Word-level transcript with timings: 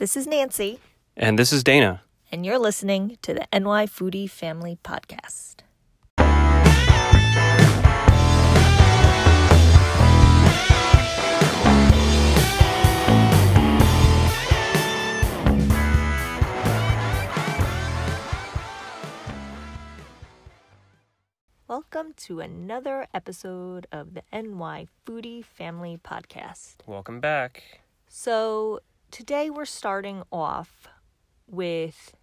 This 0.00 0.16
is 0.16 0.26
Nancy, 0.26 0.80
And 1.14 1.38
this 1.38 1.52
is 1.52 1.62
Dana. 1.62 2.00
and 2.32 2.46
you're 2.46 2.58
listening 2.58 3.18
to 3.20 3.34
the 3.34 3.46
NY 3.52 3.84
Foodie 3.84 4.30
Family 4.30 4.78
Podcast. 4.82 5.56
Welcome 21.68 22.14
to 22.26 22.40
another 22.40 23.06
episode 23.14 23.86
of 23.92 24.14
the 24.14 24.22
NY 24.32 24.86
Foodie 25.06 25.44
Family 25.44 25.98
Podcast. 26.02 26.76
Welcome 26.86 27.20
back. 27.20 27.80
So, 28.08 28.80
today 29.10 29.50
we're 29.50 29.64
starting 29.64 30.22
off 30.32 30.88
with 31.46 32.14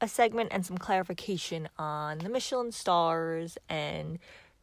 a 0.00 0.08
segment 0.08 0.50
and 0.52 0.64
some 0.64 0.78
clarification 0.78 1.68
on 1.78 2.18
the 2.18 2.28
Michelin 2.28 2.72
stars 2.72 3.58
and 3.68 4.18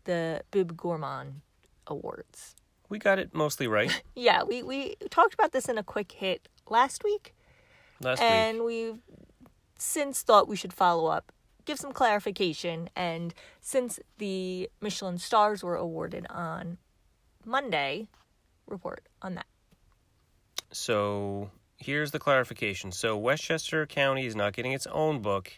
the 0.06 0.42
Bib 0.52 0.78
Gourmand 0.78 1.42
awards. 1.88 2.56
We 2.90 3.00
got 3.00 3.20
it 3.20 3.34
mostly 3.34 3.68
right 3.68 4.04
Yeah, 4.16 4.44
we, 4.44 4.64
we 4.64 4.96
talked 5.10 5.34
about 5.34 5.52
this 5.52 5.68
in 5.68 5.78
a 5.78 5.84
quick 5.84 6.12
hit 6.12 6.48
last 6.70 7.04
week, 7.04 7.34
last 8.02 8.22
and 8.22 8.60
week. 8.60 8.66
we've 8.66 9.00
since 9.78 10.22
thought 10.22 10.48
we 10.48 10.56
should 10.56 10.74
follow 10.74 11.08
up, 11.08 11.32
give 11.66 11.80
some 11.80 11.92
clarification, 11.92 12.90
and 12.96 13.34
since 13.60 14.00
the 14.18 14.70
Michelin 14.80 15.18
stars 15.18 15.64
were 15.64 15.76
awarded 15.76 16.28
on 16.30 16.78
Monday, 17.46 18.08
report 18.68 19.08
on 19.22 19.36
that. 19.36 19.46
So 20.72 21.50
here's 21.78 22.12
the 22.12 22.20
clarification. 22.20 22.92
So 22.92 23.18
Westchester 23.18 23.86
County 23.86 24.26
is 24.26 24.36
not 24.36 24.54
getting 24.54 24.72
its 24.72 24.88
own 24.88 25.22
book. 25.22 25.52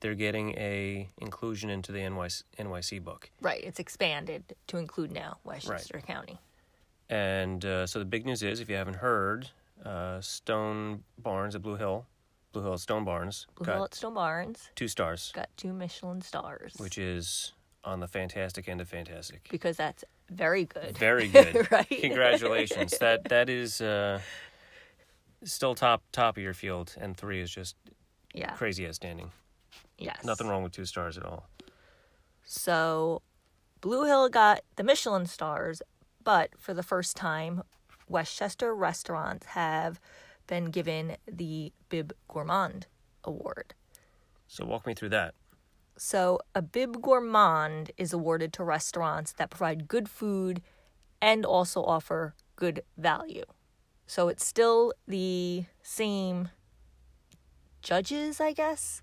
They're 0.00 0.14
getting 0.14 0.50
a 0.58 1.08
inclusion 1.18 1.70
into 1.70 1.90
the 1.90 2.00
NYC, 2.00 2.42
NYC 2.58 3.02
book. 3.02 3.30
Right, 3.40 3.62
it's 3.64 3.80
expanded 3.80 4.44
to 4.66 4.76
include 4.76 5.10
now 5.10 5.38
Westchester 5.44 6.02
County. 6.06 6.38
And 7.08 7.64
uh, 7.64 7.86
so 7.86 7.98
the 7.98 8.04
big 8.04 8.26
news 8.26 8.42
is, 8.42 8.60
if 8.60 8.68
you 8.68 8.76
haven't 8.76 8.96
heard, 8.96 9.48
uh, 9.84 10.20
Stone 10.20 11.04
Barns 11.18 11.54
at 11.54 11.62
Blue 11.62 11.76
Hill, 11.76 12.06
Blue 12.52 12.62
Hill 12.62 12.74
at 12.74 12.80
Stone 12.80 13.04
Barns, 13.04 13.46
Blue 13.54 13.66
got 13.66 13.74
Hill 13.74 13.84
at 13.84 13.94
Stone 13.94 14.14
Barns 14.14 14.70
two 14.74 14.88
stars, 14.88 15.32
got 15.34 15.48
two 15.56 15.72
Michelin 15.72 16.20
stars, 16.20 16.74
which 16.78 16.98
is 16.98 17.52
on 17.86 18.00
the 18.00 18.08
fantastic 18.08 18.68
end 18.68 18.80
of 18.80 18.88
fantastic. 18.88 19.48
because 19.50 19.76
that's 19.76 20.04
very 20.28 20.64
good. 20.64 20.98
Very 20.98 21.28
good. 21.32 21.70
right? 21.70 21.88
Congratulations. 21.88 22.98
that 23.00 23.28
that 23.28 23.48
is 23.48 23.80
uh, 23.80 24.20
still 25.44 25.74
top 25.74 26.02
top 26.12 26.36
of 26.36 26.42
your 26.42 26.54
field, 26.54 26.94
and 27.00 27.16
three 27.16 27.40
is 27.40 27.50
just 27.50 27.76
yeah. 28.34 28.50
crazy 28.52 28.86
outstanding. 28.86 29.30
Yes. 29.98 30.24
Nothing 30.24 30.48
wrong 30.48 30.62
with 30.62 30.72
two 30.72 30.84
stars 30.84 31.16
at 31.16 31.24
all. 31.24 31.48
So, 32.44 33.22
Blue 33.80 34.04
Hill 34.04 34.28
got 34.28 34.60
the 34.76 34.84
Michelin 34.84 35.26
stars, 35.26 35.80
but 36.22 36.50
for 36.58 36.74
the 36.74 36.82
first 36.82 37.16
time, 37.16 37.62
Westchester 38.08 38.74
restaurants 38.74 39.46
have 39.46 40.00
been 40.46 40.66
given 40.66 41.16
the 41.26 41.72
Bib 41.88 42.12
Gourmand 42.28 42.86
Award. 43.24 43.74
So 44.46 44.64
walk 44.64 44.86
me 44.86 44.94
through 44.94 45.08
that. 45.10 45.34
So, 45.96 46.40
a 46.54 46.62
Bib 46.62 47.00
Gourmand 47.00 47.90
is 47.96 48.12
awarded 48.12 48.52
to 48.54 48.64
restaurants 48.64 49.32
that 49.32 49.50
provide 49.50 49.88
good 49.88 50.08
food 50.08 50.60
and 51.22 51.46
also 51.46 51.82
offer 51.82 52.34
good 52.54 52.82
value. 52.98 53.44
So, 54.06 54.28
it's 54.28 54.44
still 54.44 54.92
the 55.08 55.64
same 55.82 56.50
judges, 57.82 58.40
I 58.40 58.52
guess. 58.52 59.00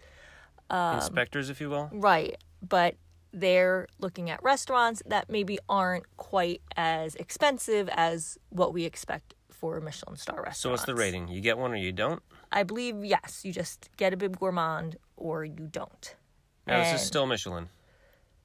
Um, 0.70 0.98
Inspectors, 0.98 1.50
if 1.50 1.60
you 1.60 1.70
will. 1.70 1.90
Right. 1.92 2.38
But 2.62 2.96
they're 3.32 3.88
looking 4.00 4.30
at 4.30 4.42
restaurants 4.44 5.02
that 5.08 5.30
maybe 5.30 5.58
aren't 5.68 6.06
quite 6.18 6.62
as 6.78 7.16
expensive 7.16 7.90
as 7.90 8.38
what 8.50 8.74
we 8.74 8.86
expect 8.86 9.34
for 9.50 9.80
Michelin 9.82 10.18
star 10.18 10.36
restaurants. 10.36 10.59
So 10.59 10.70
what's 10.70 10.84
the 10.86 10.94
rating? 10.94 11.28
You 11.28 11.42
get 11.42 11.58
one 11.58 11.72
or 11.72 11.76
you 11.76 11.92
don't? 11.92 12.22
I 12.52 12.64
believe, 12.64 13.03
yes, 13.03 13.42
you 13.44 13.52
just 13.52 13.90
get 13.98 14.14
a 14.14 14.18
Bib 14.18 14.38
Gourmand 14.38 14.98
or 15.18 15.44
you 15.44 15.68
don't. 15.72 16.16
Now 16.68 16.79
this 16.79 17.01
is 17.01 17.07
still 17.07 17.25
Michelin. 17.25 17.69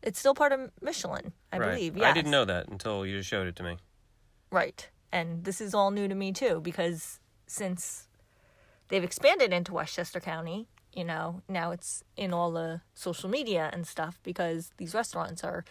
It's 0.02 0.18
still 0.18 0.34
part 0.34 0.52
of 0.52 0.70
Michelin, 0.80 1.32
I 1.52 1.58
right. 1.58 1.74
believe. 1.74 2.00
I 2.02 2.12
didn't 2.12 2.30
know 2.30 2.44
that 2.44 2.68
until 2.68 3.04
you 3.04 3.18
just 3.18 3.28
showed 3.28 3.46
it 3.46 3.56
to 3.56 3.62
me. 3.62 3.78
Right. 4.50 4.88
And 5.12 5.44
this 5.44 5.60
is 5.60 5.74
all 5.74 5.90
new 5.90 6.08
to 6.08 6.14
me 6.14 6.32
too 6.32 6.60
because 6.60 7.20
since 7.46 8.08
they've 8.88 9.02
expanded 9.04 9.52
into 9.52 9.72
Westchester 9.72 10.20
County, 10.20 10.68
you 10.94 11.04
know, 11.04 11.42
now 11.48 11.70
it's 11.70 12.02
in 12.16 12.32
all 12.32 12.50
the 12.50 12.80
social 12.94 13.28
media 13.28 13.70
and 13.72 13.86
stuff 13.86 14.18
because 14.22 14.72
these 14.78 14.94
restaurants 14.94 15.44
are 15.44 15.64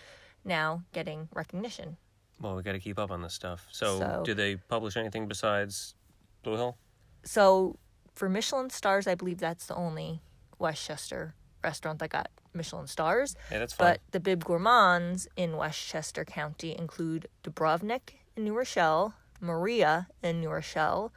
now 0.43 0.83
getting 0.93 1.29
recognition. 1.33 1.97
Well, 2.39 2.55
we 2.55 2.63
got 2.63 2.73
to 2.73 2.79
keep 2.79 2.99
up 2.99 3.11
on 3.11 3.21
this 3.21 3.33
stuff. 3.33 3.67
So, 3.71 3.99
So- 3.99 4.23
do 4.25 4.33
they 4.33 4.55
publish 4.57 4.95
anything 4.97 5.27
besides 5.27 5.95
Blue 6.43 6.55
Hill? 6.55 6.77
So 7.23 7.77
for 8.13 8.29
Michelin 8.29 8.69
stars, 8.69 9.07
I 9.07 9.15
believe 9.15 9.39
that's 9.39 9.65
the 9.65 9.75
only 9.75 10.21
Westchester 10.59 11.35
restaurant 11.63 11.99
that 11.99 12.09
got 12.09 12.29
Michelin 12.53 12.87
stars. 12.87 13.35
Yeah, 13.51 13.59
that's 13.59 13.73
fine. 13.73 13.93
But 13.93 14.01
the 14.11 14.19
Bib 14.19 14.43
Gourmands 14.43 15.27
in 15.35 15.57
Westchester 15.57 16.25
County 16.25 16.75
include 16.77 17.27
Dubrovnik 17.43 18.15
in 18.35 18.43
New 18.43 18.53
Rochelle, 18.57 19.13
Maria 19.39 20.07
in 20.23 20.41
New 20.41 20.49
Rochelle, 20.49 21.13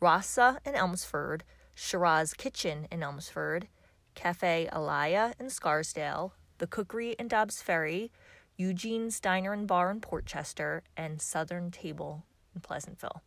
Rasa 0.00 0.58
in 0.64 0.74
Elmsford, 0.74 1.44
Shiraz 1.74 2.34
Kitchen 2.34 2.86
in 2.90 3.02
Elmsford, 3.02 3.68
Cafe 4.14 4.68
Alaya 4.72 5.32
in 5.38 5.48
Scarsdale, 5.48 6.34
The 6.58 6.66
Cookery 6.66 7.12
in 7.18 7.28
Dobbs 7.28 7.62
Ferry, 7.62 8.10
Eugene's 8.56 9.20
Diner 9.20 9.52
and 9.52 9.66
Bar 9.66 9.90
in 9.90 10.00
Portchester, 10.00 10.82
and 10.96 11.20
Southern 11.20 11.70
Table 11.70 12.24
in 12.54 12.60
Pleasantville. 12.60 13.22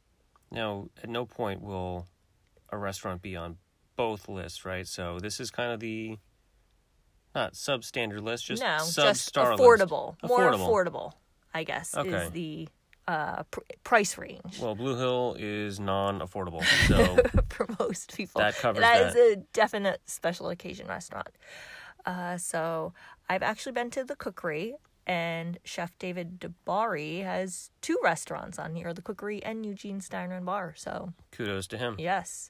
Now, 0.52 0.90
at 1.02 1.10
no 1.10 1.26
point 1.26 1.62
will 1.62 2.08
a 2.70 2.78
restaurant 2.78 3.22
be 3.22 3.36
on 3.36 3.58
both 3.96 4.30
lists, 4.30 4.66
right? 4.66 4.88
So 4.88 5.20
this 5.20 5.40
is 5.40 5.50
kind 5.50 5.72
of 5.72 5.80
the 5.80 6.18
not 7.36 7.54
substandard 7.54 8.22
list, 8.22 8.46
just 8.46 8.62
no, 8.64 8.78
just 8.80 9.26
star 9.26 9.52
affordable, 9.52 10.16
more 10.24 10.52
affordable, 10.52 11.12
I 11.54 11.64
guess, 11.64 11.96
Okay. 11.96 12.10
is 12.10 12.32
the 12.32 12.70
uh, 13.08 13.44
pr- 13.52 13.60
price 13.84 14.18
range 14.18 14.60
Well, 14.60 14.74
Blue 14.74 14.98
Hill 14.98 15.36
is 15.38 15.80
non-affordable, 15.80 16.64
so 16.88 17.18
for 17.50 17.68
most 17.80 18.16
people. 18.16 18.42
That 18.42 18.56
covers 18.56 18.82
that, 18.82 19.14
That 19.14 19.16
is 19.16 19.38
a 19.38 19.42
definite 19.54 20.02
special 20.06 20.50
occasion 20.50 20.88
restaurant. 20.88 21.30
Uh, 22.06 22.38
so 22.38 22.94
I've 23.30 23.44
actually 23.44 23.74
been 23.74 23.90
to 23.92 24.04
the 24.04 24.16
Cookery, 24.16 24.76
and 25.08 25.60
Chef 25.64 25.96
David 26.00 26.40
DiBari 26.40 27.24
has 27.24 27.70
two 27.82 28.00
restaurants 28.04 28.58
on 28.58 28.74
here: 28.76 28.94
the 28.94 29.02
Cookery 29.04 29.44
and 29.44 29.66
Eugene's 29.66 30.10
Diner 30.10 30.36
and 30.36 30.46
Bar. 30.46 30.74
So 30.76 31.14
kudos 31.32 31.68
to 31.68 31.78
him. 31.78 31.96
Yes. 32.00 32.50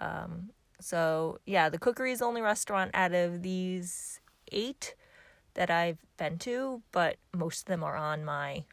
Um, 0.00 0.50
so 0.80 1.38
yeah, 1.46 1.68
the 1.68 1.78
Cookery 1.78 2.12
is 2.12 2.18
the 2.20 2.24
only 2.24 2.42
restaurant 2.42 2.90
out 2.94 3.12
of 3.12 3.42
these 3.42 4.20
eight 4.52 4.94
that 5.54 5.70
I've 5.70 5.98
been 6.16 6.38
to, 6.38 6.82
but 6.92 7.16
most 7.34 7.60
of 7.60 7.64
them 7.66 7.82
are 7.82 7.96
on 7.96 8.24
my 8.24 8.64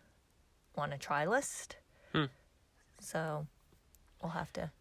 want 0.75 0.91
to 0.91 0.97
try 0.97 1.25
list. 1.25 1.77
Hmm. 2.13 2.25
So 2.99 3.47
we'll 4.21 4.31
have 4.31 4.51
to 4.53 4.71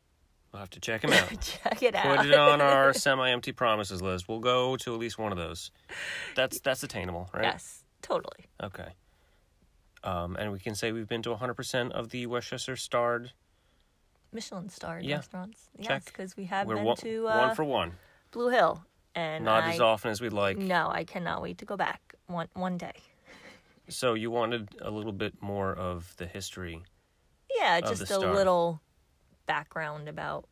We'll 0.52 0.60
have 0.60 0.70
to 0.70 0.80
check 0.80 1.04
him 1.04 1.12
out. 1.12 1.28
check 1.40 1.82
it 1.82 1.94
out. 1.94 2.18
Put 2.18 2.26
it 2.26 2.34
on 2.34 2.60
our 2.60 2.92
semi-empty 2.94 3.52
promises 3.52 4.02
list. 4.02 4.28
We'll 4.28 4.40
go 4.40 4.76
to 4.78 4.94
at 4.94 4.98
least 4.98 5.18
one 5.18 5.30
of 5.30 5.38
those. 5.38 5.70
That's 6.34 6.60
that's 6.60 6.82
attainable, 6.82 7.30
right? 7.32 7.44
Yes, 7.44 7.84
totally. 8.02 8.48
Okay. 8.62 8.88
Um, 10.02 10.36
and 10.36 10.50
we 10.50 10.58
can 10.58 10.74
say 10.74 10.92
we've 10.92 11.08
been 11.08 11.22
to 11.22 11.34
100% 11.34 11.90
of 11.92 12.08
the 12.08 12.26
Westchester 12.26 12.74
starred. 12.74 13.32
Michelin 14.32 14.68
starred 14.68 15.04
Yeah. 15.04 15.16
restaurants. 15.16 15.70
Yes, 15.78 16.04
because 16.04 16.36
we 16.36 16.44
have 16.44 16.66
We're 16.66 16.76
been 16.76 16.84
one, 16.84 16.96
to 16.98 17.26
uh, 17.28 17.38
one 17.38 17.54
for 17.54 17.64
one. 17.64 17.92
Blue 18.30 18.48
Hill, 18.48 18.84
and 19.14 19.44
Not 19.44 19.64
I, 19.64 19.72
as 19.72 19.80
often 19.80 20.10
as 20.10 20.20
we'd 20.20 20.32
like. 20.32 20.56
No, 20.56 20.88
I 20.88 21.04
cannot 21.04 21.42
wait 21.42 21.58
to 21.58 21.64
go 21.64 21.76
back 21.76 22.14
one 22.26 22.48
one 22.54 22.78
day. 22.78 22.92
So 23.88 24.14
you 24.14 24.30
wanted 24.30 24.68
a 24.80 24.90
little 24.90 25.12
bit 25.12 25.34
more 25.40 25.74
of 25.74 26.14
the 26.16 26.26
history. 26.26 26.84
Yeah, 27.56 27.80
just 27.80 28.10
a 28.10 28.18
little 28.18 28.80
background 29.46 30.08
about 30.08 30.46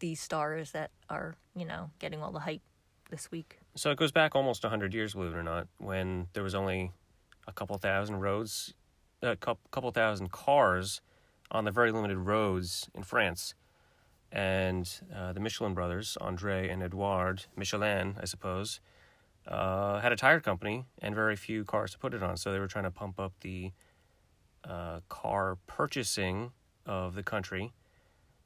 these 0.00 0.20
stars 0.20 0.72
that 0.72 0.90
are, 1.08 1.36
you 1.54 1.64
know, 1.64 1.90
getting 2.00 2.20
all 2.20 2.32
the 2.32 2.40
hype 2.40 2.62
this 3.10 3.30
week. 3.30 3.58
So 3.76 3.90
it 3.92 3.96
goes 3.98 4.10
back 4.10 4.34
almost 4.34 4.64
100 4.64 4.92
years, 4.92 5.14
believe 5.14 5.32
it 5.32 5.36
or 5.36 5.42
not, 5.44 5.68
when 5.78 6.26
there 6.32 6.42
was 6.42 6.54
only 6.54 6.90
a 7.46 7.52
couple 7.52 7.76
thousand 7.78 8.16
roads, 8.16 8.74
a 9.22 9.36
couple 9.36 9.90
thousand 9.92 10.32
cars 10.32 11.00
on 11.50 11.64
the 11.64 11.70
very 11.70 11.92
limited 11.92 12.18
roads 12.18 12.88
in 12.94 13.02
France. 13.02 13.54
And 14.32 14.88
uh, 15.14 15.32
the 15.32 15.40
Michelin 15.40 15.74
brothers, 15.74 16.16
Andre 16.20 16.68
and 16.68 16.82
Edouard 16.82 17.46
Michelin, 17.56 18.16
I 18.20 18.24
suppose, 18.26 18.80
uh, 19.48 20.00
had 20.00 20.12
a 20.12 20.16
tire 20.16 20.40
company 20.40 20.84
and 21.00 21.14
very 21.14 21.34
few 21.34 21.64
cars 21.64 21.92
to 21.92 21.98
put 21.98 22.14
it 22.14 22.22
on. 22.22 22.36
So 22.36 22.52
they 22.52 22.60
were 22.60 22.68
trying 22.68 22.84
to 22.84 22.90
pump 22.90 23.18
up 23.18 23.32
the 23.40 23.72
uh, 24.64 25.00
car 25.08 25.58
purchasing 25.66 26.52
of 26.86 27.14
the 27.14 27.22
country. 27.22 27.72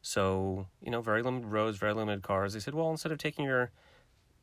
So 0.00 0.66
you 0.82 0.90
know, 0.90 1.00
very 1.00 1.22
limited 1.22 1.48
roads, 1.48 1.78
very 1.78 1.94
limited 1.94 2.22
cars. 2.22 2.54
They 2.54 2.60
said, 2.60 2.74
well, 2.74 2.90
instead 2.90 3.12
of 3.12 3.18
taking 3.18 3.44
your 3.44 3.70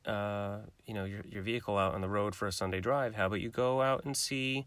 uh, 0.06 0.58
you 0.86 0.94
know 0.94 1.06
your 1.06 1.22
your 1.30 1.44
vehicle 1.44 1.78
out 1.78 1.94
on 1.94 2.02
the 2.02 2.10
road 2.10 2.36
for 2.36 2.48
a 2.48 2.52
Sunday 2.52 2.80
drive, 2.80 3.16
how 3.16 3.28
about 3.28 3.42
you 3.42 3.50
go 3.50 3.82
out 3.82 4.04
and 4.04 4.18
see 4.18 4.66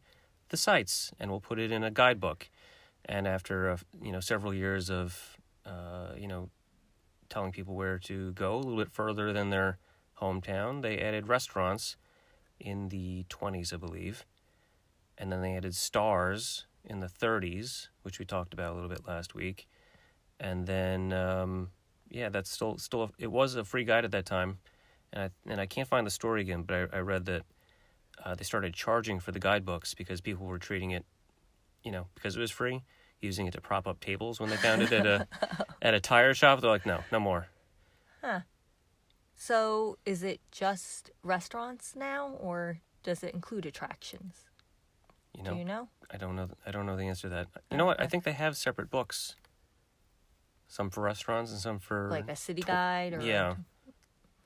the 0.51 0.57
sights, 0.57 1.13
and 1.19 1.31
we'll 1.31 1.41
put 1.41 1.59
it 1.59 1.73
in 1.73 1.83
a 1.83 1.91
guidebook. 1.91 2.49
And 3.07 3.29
after 3.29 3.69
a, 3.71 3.79
you 4.03 4.13
know 4.13 4.21
several 4.21 4.55
years 4.55 4.91
of 4.91 5.37
uh, 5.67 6.13
you 6.17 6.29
know 6.29 6.51
telling 7.29 7.53
people 7.53 7.75
where 7.75 7.99
to 7.99 8.33
go 8.33 8.55
a 8.55 8.59
little 8.59 8.77
bit 8.77 8.93
further 8.93 9.33
than 9.33 9.51
their 9.51 9.79
hometown, 10.21 10.83
they 10.83 10.99
added 10.99 11.29
restaurants 11.29 11.97
in 12.61 12.89
the 12.89 13.25
20s, 13.29 13.73
I 13.73 13.77
believe, 13.77 14.25
and 15.19 15.33
then 15.33 15.43
they 15.43 15.57
added 15.57 15.75
stars 15.75 16.67
in 16.85 17.01
the 17.01 17.09
30s, 17.09 17.89
which 18.03 18.19
we 18.19 18.25
talked 18.25 18.55
about 18.55 18.73
a 18.73 18.75
little 18.75 18.89
bit 18.89 19.07
last 19.07 19.35
week, 19.35 19.67
and 20.39 20.67
then 20.67 21.13
um, 21.13 21.71
yeah, 22.11 22.29
that's 22.29 22.51
still 22.51 22.79
still 22.79 23.03
a, 23.05 23.11
it 23.19 23.31
was 23.31 23.55
a 23.55 23.65
free 23.65 23.85
guide 23.85 24.05
at 24.05 24.13
that 24.13 24.27
time, 24.27 24.59
and 25.13 25.25
I 25.25 25.51
and 25.51 25.61
I 25.61 25.67
can't 25.67 25.89
find 25.89 26.07
the 26.07 26.11
story 26.11 26.41
again, 26.41 26.63
but 26.63 26.91
I, 26.93 26.99
I 26.99 27.01
read 27.01 27.25
that 27.27 27.43
uh, 28.25 28.35
they 28.35 28.45
started 28.45 28.75
charging 28.75 29.19
for 29.19 29.33
the 29.33 29.41
guidebooks 29.41 29.95
because 29.95 30.21
people 30.21 30.47
were 30.47 30.59
treating 30.59 30.93
it, 30.93 31.05
you 31.83 31.91
know, 31.91 32.07
because 32.15 32.37
it 32.37 32.41
was 32.41 32.51
free, 32.51 32.83
using 33.25 33.47
it 33.47 33.53
to 33.53 33.61
prop 33.61 33.87
up 33.87 34.01
tables 34.01 34.39
when 34.39 34.51
they 34.51 34.57
found 34.57 34.83
it 34.83 34.93
at 34.93 35.07
a 35.07 35.27
at 35.83 35.95
a 35.95 36.01
tire 36.01 36.35
shop. 36.35 36.61
They're 36.61 36.71
like, 36.71 36.87
no, 36.87 37.01
no 37.11 37.19
more. 37.19 37.49
Huh. 38.23 38.41
So 39.35 39.99
is 40.05 40.23
it 40.23 40.41
just 40.53 41.11
restaurants 41.23 41.97
now, 41.97 42.31
or 42.41 42.81
does 43.03 43.25
it 43.25 43.35
include 43.35 43.67
attractions? 43.67 44.45
You 45.37 45.43
know, 45.43 45.53
Do 45.53 45.59
you 45.59 45.65
know? 45.65 45.89
I 46.11 46.17
don't 46.17 46.37
know. 46.37 46.49
I 46.65 46.71
don't 46.71 46.87
know 46.87 46.97
the 46.97 47.05
answer 47.05 47.29
to 47.29 47.35
that. 47.35 47.47
You 47.55 47.61
oh, 47.73 47.77
know 47.77 47.87
what? 47.87 48.01
I 48.01 48.07
think 48.07 48.25
they 48.25 48.33
have 48.33 48.57
separate 48.57 48.91
books. 48.91 49.35
Some 50.69 50.91
for 50.91 51.03
restaurants 51.03 51.51
and 51.51 51.61
some 51.61 51.79
for 51.79 52.09
Like 52.11 52.29
a 52.29 52.37
city 52.37 52.63
guide 52.63 53.15
or 53.15 53.21
yeah, 53.21 53.57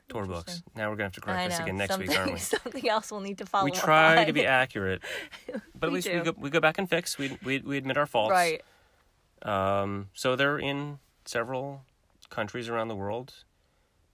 tour 0.09 0.27
books. 0.27 0.63
Now 0.75 0.91
we're 0.91 0.97
gonna 0.97 1.05
have 1.05 1.13
to 1.13 1.21
I 1.23 1.25
correct 1.25 1.51
this 1.51 1.59
know. 1.59 1.65
again 1.65 1.77
next 1.77 1.93
something, 1.93 2.09
week, 2.09 2.19
aren't 2.19 2.33
we? 2.33 2.39
Something 2.39 2.89
else 2.89 3.11
we'll 3.11 3.21
need 3.21 3.39
to 3.39 3.47
follow. 3.47 3.65
we 3.65 3.71
try 3.71 4.25
to 4.25 4.33
be 4.33 4.47
accurate, 4.47 5.03
but 5.79 5.89
at 5.89 5.93
least 5.93 6.09
we 6.13 6.21
go, 6.21 6.35
we 6.37 6.51
go 6.51 6.61
back 6.61 6.79
and 6.79 6.89
fix. 6.89 7.19
We 7.19 7.39
we 7.45 7.59
we 7.59 7.77
admit 7.77 7.97
our 7.97 8.07
faults. 8.07 8.33
Right. 8.33 8.63
Um, 9.43 10.09
so 10.15 10.35
they're 10.35 10.59
in 10.59 10.99
several 11.25 11.83
countries 12.31 12.69
around 12.69 12.89
the 12.89 12.97
world. 12.97 13.33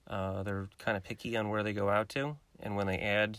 Uh, 0.06 0.42
they're 0.42 0.68
kind 0.78 0.96
of 0.96 1.02
picky 1.02 1.36
on 1.36 1.48
where 1.48 1.62
they 1.62 1.72
go 1.72 1.88
out 1.88 2.08
to, 2.10 2.36
and 2.60 2.76
when 2.76 2.86
they 2.86 2.98
add 2.98 3.38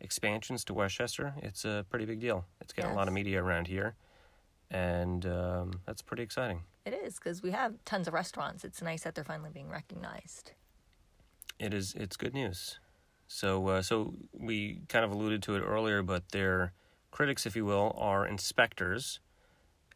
expansions 0.00 0.64
to 0.64 0.74
Westchester, 0.74 1.34
it's 1.38 1.64
a 1.64 1.84
pretty 1.90 2.04
big 2.04 2.20
deal. 2.20 2.44
It's 2.60 2.72
getting 2.72 2.92
a 2.92 2.94
lot 2.94 3.08
of 3.08 3.14
media 3.14 3.42
around 3.42 3.66
here, 3.66 3.94
and 4.70 5.26
um, 5.26 5.80
that's 5.86 6.02
pretty 6.02 6.22
exciting. 6.22 6.62
It 6.84 6.92
is 6.92 7.14
because 7.14 7.42
we 7.42 7.50
have 7.50 7.74
tons 7.84 8.06
of 8.06 8.14
restaurants. 8.14 8.62
It's 8.62 8.82
nice 8.82 9.02
that 9.02 9.14
they're 9.14 9.24
finally 9.24 9.50
being 9.52 9.70
recognized. 9.70 10.52
It 11.58 11.72
is. 11.72 11.94
It's 11.94 12.16
good 12.16 12.34
news. 12.34 12.78
So, 13.26 13.68
uh, 13.68 13.82
so 13.82 14.14
we 14.32 14.82
kind 14.88 15.04
of 15.04 15.12
alluded 15.12 15.42
to 15.44 15.56
it 15.56 15.60
earlier, 15.60 16.02
but 16.02 16.30
their 16.30 16.72
critics, 17.10 17.46
if 17.46 17.56
you 17.56 17.64
will, 17.64 17.94
are 17.96 18.26
inspectors, 18.26 19.20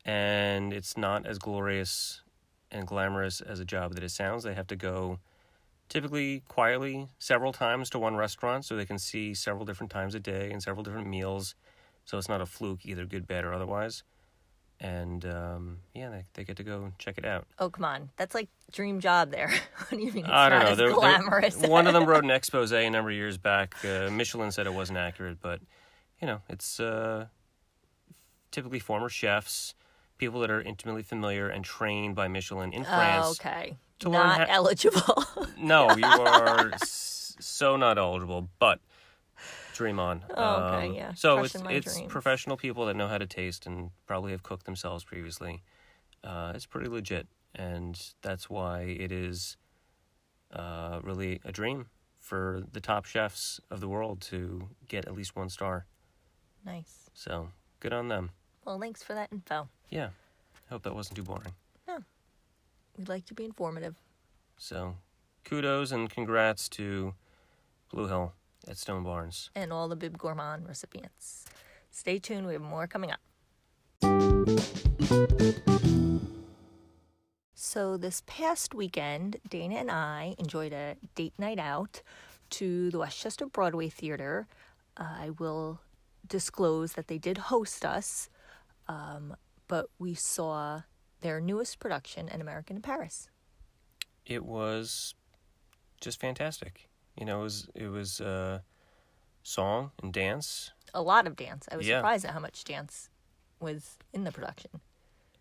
and 0.04 0.72
it's 0.72 0.96
not 0.96 1.26
as 1.26 1.38
glorious 1.38 2.22
and 2.70 2.86
glamorous 2.86 3.40
as 3.40 3.60
a 3.60 3.64
job 3.64 3.94
that 3.94 4.04
it 4.04 4.10
sounds. 4.10 4.44
They 4.44 4.54
have 4.54 4.66
to 4.68 4.76
go 4.76 5.18
typically 5.88 6.42
quietly 6.48 7.08
several 7.18 7.52
times 7.52 7.90
to 7.90 7.98
one 7.98 8.16
restaurant, 8.16 8.64
so 8.64 8.76
they 8.76 8.86
can 8.86 8.98
see 8.98 9.34
several 9.34 9.64
different 9.64 9.90
times 9.90 10.14
a 10.14 10.20
day 10.20 10.50
and 10.50 10.62
several 10.62 10.82
different 10.82 11.08
meals. 11.08 11.54
So 12.04 12.18
it's 12.18 12.28
not 12.28 12.40
a 12.40 12.46
fluke, 12.46 12.86
either 12.86 13.04
good, 13.04 13.26
bad, 13.26 13.44
or 13.44 13.52
otherwise. 13.52 14.02
And 14.80 15.24
um, 15.26 15.78
yeah, 15.92 16.08
they, 16.10 16.24
they 16.34 16.44
get 16.44 16.56
to 16.58 16.62
go 16.62 16.92
check 16.98 17.18
it 17.18 17.24
out. 17.24 17.46
Oh 17.58 17.68
come 17.68 17.84
on, 17.84 18.10
that's 18.16 18.32
like 18.34 18.48
dream 18.70 19.00
job 19.00 19.30
there. 19.32 19.48
what 19.78 19.90
do 19.90 19.98
you 19.98 20.12
mean? 20.12 20.24
It's 20.24 20.32
I 20.32 20.48
don't 20.48 20.60
know. 20.60 20.74
They're- 20.76 20.86
they're- 20.88 20.94
glamorous. 20.94 21.56
one 21.66 21.86
of 21.88 21.94
them 21.94 22.04
wrote 22.06 22.22
an 22.24 22.30
expose 22.30 22.72
a 22.72 22.88
number 22.88 23.10
of 23.10 23.16
years 23.16 23.36
back. 23.38 23.74
Uh, 23.84 24.08
Michelin 24.10 24.52
said 24.52 24.66
it 24.66 24.74
wasn't 24.74 24.98
accurate, 24.98 25.38
but 25.42 25.60
you 26.20 26.26
know, 26.28 26.40
it's 26.48 26.78
uh, 26.78 27.26
typically 28.50 28.78
former 28.78 29.08
chefs, 29.08 29.74
people 30.16 30.40
that 30.40 30.50
are 30.50 30.60
intimately 30.60 31.02
familiar 31.02 31.48
and 31.48 31.64
trained 31.64 32.14
by 32.14 32.28
Michelin 32.28 32.72
in 32.72 32.82
Oh, 32.82 32.84
France. 32.84 33.40
okay. 33.40 33.76
to 34.00 34.10
learn 34.10 34.26
Not 34.38 34.48
eligible. 34.48 35.24
No, 35.58 35.90
you 35.96 36.04
are 36.04 36.70
s- 36.74 37.36
so 37.40 37.76
not 37.76 37.98
eligible, 37.98 38.48
but 38.60 38.78
dream 39.78 39.98
on. 39.98 40.24
Oh, 40.36 40.54
okay, 40.74 40.88
Um, 40.88 40.94
yeah. 40.94 41.14
So 41.14 41.38
it's 41.38 41.52
Crushing 41.52 41.64
my 41.64 41.72
it's 41.72 41.94
dreams. 41.94 42.12
professional 42.12 42.56
people 42.56 42.84
that 42.86 42.94
know 42.96 43.08
how 43.08 43.16
to 43.18 43.26
taste 43.26 43.64
and 43.66 43.90
probably 44.06 44.32
have 44.32 44.42
cooked 44.42 44.66
themselves 44.66 45.04
previously. 45.04 45.62
Uh, 46.22 46.52
it's 46.54 46.66
pretty 46.66 46.88
legit, 46.90 47.26
and 47.54 47.98
that's 48.22 48.50
why 48.50 48.80
it 48.82 49.10
is 49.12 49.56
uh, 50.52 51.00
really 51.02 51.40
a 51.44 51.52
dream 51.52 51.86
for 52.18 52.62
the 52.72 52.80
top 52.80 53.04
chefs 53.04 53.60
of 53.70 53.80
the 53.80 53.88
world 53.88 54.20
to 54.20 54.68
get 54.88 55.06
at 55.06 55.14
least 55.14 55.34
one 55.36 55.48
star. 55.48 55.86
nice. 56.64 57.08
So 57.14 57.48
good 57.80 57.92
on 57.92 58.08
them. 58.08 58.30
Well, 58.64 58.78
thanks 58.78 59.02
for 59.02 59.14
that 59.14 59.28
info. 59.32 59.68
Yeah, 59.90 60.10
hope 60.70 60.82
that 60.82 60.94
wasn't 60.94 61.16
too 61.16 61.22
boring. 61.22 61.52
No. 61.86 61.98
We'd 62.96 63.08
like 63.08 63.24
to 63.26 63.34
be 63.34 63.44
informative. 63.44 63.94
So 64.56 64.96
kudos 65.44 65.92
and 65.92 66.10
congrats 66.10 66.68
to 66.70 67.14
Blue 67.90 68.06
Hill 68.08 68.32
at 68.68 68.76
Stone 68.76 69.02
Barns. 69.04 69.50
and 69.54 69.72
all 69.72 69.88
the 69.88 69.96
Bib 69.96 70.18
Gourmand 70.18 70.66
recipients. 70.68 71.44
Stay 71.90 72.18
tuned, 72.18 72.46
we 72.46 72.52
have 72.52 72.62
more 72.62 72.86
coming 72.86 73.10
up. 73.10 73.20
So, 77.54 77.96
this 77.96 78.22
past 78.26 78.74
weekend, 78.74 79.38
Dana 79.48 79.76
and 79.76 79.90
I 79.90 80.34
enjoyed 80.38 80.72
a 80.72 80.96
date 81.14 81.34
night 81.38 81.58
out 81.58 82.02
to 82.50 82.90
the 82.90 82.98
Westchester 82.98 83.46
Broadway 83.46 83.88
Theater. 83.88 84.46
Uh, 84.96 85.16
I 85.20 85.30
will 85.38 85.80
disclose 86.26 86.92
that 86.92 87.08
they 87.08 87.18
did 87.18 87.38
host 87.38 87.84
us, 87.84 88.28
um, 88.86 89.34
but 89.66 89.86
we 89.98 90.14
saw 90.14 90.82
their 91.20 91.40
newest 91.40 91.78
production, 91.80 92.28
An 92.28 92.40
American 92.40 92.76
in 92.76 92.82
Paris. 92.82 93.28
it 94.24 94.44
was 94.44 95.14
just 96.00 96.20
fantastic. 96.20 96.88
You 97.18 97.24
know, 97.26 97.40
it 97.40 97.42
was 97.44 97.68
it 97.74 97.88
was 97.88 98.20
uh, 98.20 98.60
song 99.42 99.90
and 100.02 100.12
dance. 100.12 100.72
A 100.94 101.02
lot 101.02 101.26
of 101.26 101.36
dance. 101.36 101.68
I 101.70 101.76
was 101.76 101.86
Yeah. 101.86 101.98
surprised 101.98 102.24
at 102.24 102.32
how 102.32 102.40
much 102.40 102.64
dance 102.64 103.10
was 103.60 103.98
in 104.12 104.24
the 104.24 104.32
production. 104.32 104.80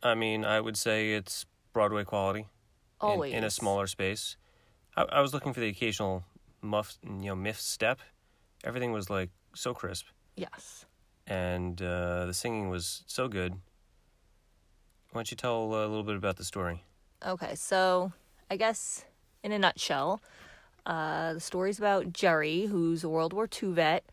I 0.04 0.16
mean, 0.16 0.44
I 0.44 0.60
would 0.60 0.78
say 0.78 1.14
it's 1.14 1.46
Broadway 1.74 2.04
quality 2.04 2.40
in- 2.42 2.48
Always. 3.00 3.34
in, 3.34 3.44
a 3.44 3.50
smaller 3.50 3.88
space. 3.88 4.38
I, 4.96 5.04
I 5.04 5.22
was 5.22 5.34
looking 5.34 5.54
for 5.54 5.60
the 5.60 5.68
occasional 5.70 6.24
muff, 6.62 6.98
you 7.04 7.10
know, 7.28 7.36
miff 7.36 7.60
step. 7.62 8.00
Everything 8.64 8.92
was 8.92 9.10
like 9.10 9.30
so 9.54 9.74
crisp, 9.74 10.08
Yes. 10.36 10.86
and 11.28 11.80
uh, 11.82 12.26
the 12.26 12.34
singing 12.34 12.70
was 12.70 13.04
so 13.08 13.28
good. 13.28 13.54
Why 15.12 15.20
don't 15.20 15.32
you 15.32 15.38
tell 15.38 15.64
a 15.64 15.88
little 15.88 16.04
bit 16.04 16.16
about 16.16 16.38
the 16.38 16.44
story? 16.44 16.84
Okay, 17.26 17.56
so 17.56 18.12
I 18.52 18.58
guess 18.58 19.06
in 19.44 19.52
a 19.52 19.60
nutshell, 19.60 20.22
uh, 20.88 21.34
the 21.34 21.40
story's 21.40 21.78
about 21.78 22.12
Jerry, 22.14 22.66
who's 22.66 23.04
a 23.04 23.10
World 23.10 23.34
War 23.34 23.48
II 23.62 23.74
vet, 23.74 24.04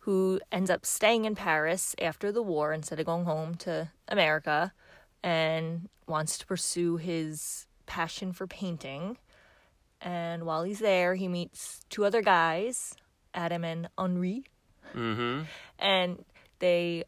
who 0.00 0.40
ends 0.50 0.70
up 0.70 0.84
staying 0.84 1.26
in 1.26 1.36
Paris 1.36 1.94
after 2.00 2.32
the 2.32 2.42
war 2.42 2.72
instead 2.72 2.98
of 2.98 3.06
going 3.06 3.26
home 3.26 3.54
to 3.56 3.90
America 4.08 4.72
and 5.22 5.88
wants 6.08 6.38
to 6.38 6.46
pursue 6.46 6.96
his 6.96 7.66
passion 7.86 8.32
for 8.32 8.46
painting. 8.48 9.18
And 10.00 10.44
while 10.44 10.64
he's 10.64 10.78
there, 10.80 11.14
he 11.14 11.28
meets 11.28 11.82
two 11.90 12.04
other 12.06 12.22
guys, 12.22 12.96
Adam 13.34 13.62
and 13.62 13.88
Henri, 13.96 14.44
Mm-hmm. 14.94 15.42
and 15.78 16.24
they 16.58 17.04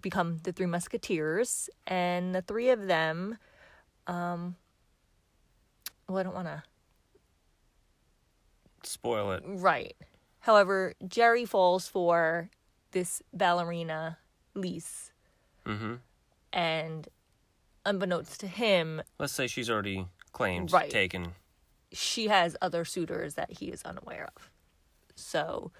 become 0.00 0.38
the 0.44 0.52
three 0.52 0.64
musketeers 0.66 1.68
and 1.86 2.34
the 2.34 2.40
three 2.40 2.70
of 2.70 2.86
them 2.86 3.36
um 4.06 4.56
well 6.08 6.16
i 6.18 6.22
don't 6.22 6.34
want 6.34 6.46
to 6.46 6.62
Spoil 8.86 9.32
it. 9.32 9.42
right 9.46 9.96
however 10.40 10.94
jerry 11.06 11.44
falls 11.44 11.88
for 11.88 12.50
this 12.92 13.22
ballerina 13.32 14.18
lise 14.54 15.12
Mm-hmm. 15.66 15.94
and 16.52 17.08
unbeknownst 17.84 18.40
to 18.40 18.46
him 18.46 19.02
Let's 19.18 19.32
say 19.32 19.46
she's 19.48 19.68
already 19.70 20.06
claimed, 20.32 20.72
Right. 20.72 20.90
taken. 20.90 21.32
she 21.92 22.28
has 22.28 22.56
other 22.62 22.84
suitors 22.84 23.34
that 23.34 23.50
he 23.58 23.66
is 23.66 23.82
unaware 23.82 24.28
of 24.36 24.50
so 25.16 25.72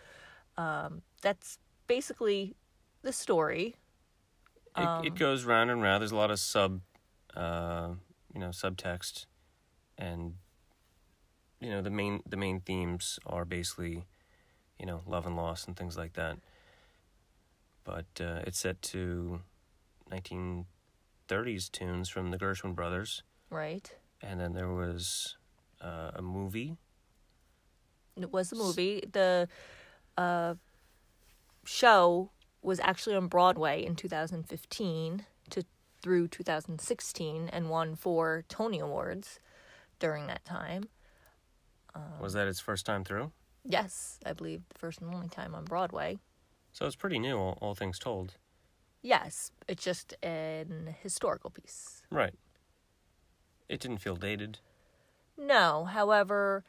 um 0.56 1.02
that's 1.22 1.58
basically 1.86 2.56
the 3.02 3.12
story 3.12 3.76
It, 4.76 4.82
Um, 4.82 5.04
it 5.06 5.14
goes 5.14 5.44
round 5.44 5.70
and 5.70 5.80
round. 5.82 6.00
There's 6.02 6.12
a 6.12 6.16
lot 6.16 6.30
of 6.30 6.38
sub, 6.38 6.80
uh, 7.34 7.94
you 8.34 8.40
know, 8.40 8.48
subtext, 8.50 9.24
and 9.96 10.34
you 11.60 11.70
know 11.70 11.82
the 11.82 11.90
main 11.90 12.22
the 12.28 12.36
main 12.36 12.60
themes 12.60 13.18
are 13.26 13.44
basically, 13.44 14.04
you 14.78 14.86
know, 14.86 15.02
love 15.06 15.26
and 15.26 15.36
loss 15.36 15.66
and 15.66 15.76
things 15.76 15.96
like 15.96 16.14
that. 16.14 16.38
But 17.84 18.06
uh, 18.20 18.40
it's 18.46 18.58
set 18.58 18.82
to 18.82 19.40
1930s 20.10 21.70
tunes 21.70 22.08
from 22.08 22.30
the 22.30 22.38
Gershwin 22.38 22.74
brothers, 22.74 23.22
right 23.50 23.92
and 24.22 24.40
then 24.40 24.52
there 24.54 24.72
was 24.72 25.36
uh, 25.80 26.12
a 26.14 26.22
movie. 26.22 26.76
It 28.16 28.32
was 28.32 28.52
a 28.52 28.56
movie. 28.56 29.04
The 29.10 29.48
uh, 30.16 30.54
show 31.64 32.30
was 32.62 32.80
actually 32.80 33.14
on 33.14 33.28
Broadway 33.28 33.84
in 33.84 33.94
2015 33.94 35.26
to 35.50 35.64
through 36.02 36.28
2016 36.28 37.48
and 37.48 37.70
won 37.70 37.96
four 37.96 38.44
Tony 38.48 38.78
Awards 38.78 39.38
during 39.98 40.26
that 40.26 40.44
time. 40.44 40.88
Was 42.20 42.32
that 42.34 42.48
its 42.48 42.60
first 42.60 42.86
time 42.86 43.04
through? 43.04 43.32
Yes, 43.64 44.18
I 44.24 44.32
believe 44.32 44.62
the 44.68 44.78
first 44.78 45.00
and 45.00 45.12
only 45.12 45.28
time 45.28 45.54
on 45.54 45.64
Broadway. 45.64 46.18
So 46.72 46.86
it's 46.86 46.96
pretty 46.96 47.18
new, 47.18 47.36
all, 47.36 47.58
all 47.60 47.74
things 47.74 47.98
told. 47.98 48.34
Yes, 49.02 49.50
it's 49.68 49.84
just 49.84 50.14
an 50.22 50.94
historical 51.02 51.50
piece. 51.50 52.02
Right. 52.10 52.34
It 53.68 53.80
didn't 53.80 53.98
feel 53.98 54.16
dated. 54.16 54.58
No, 55.38 55.84
however, 55.84 56.64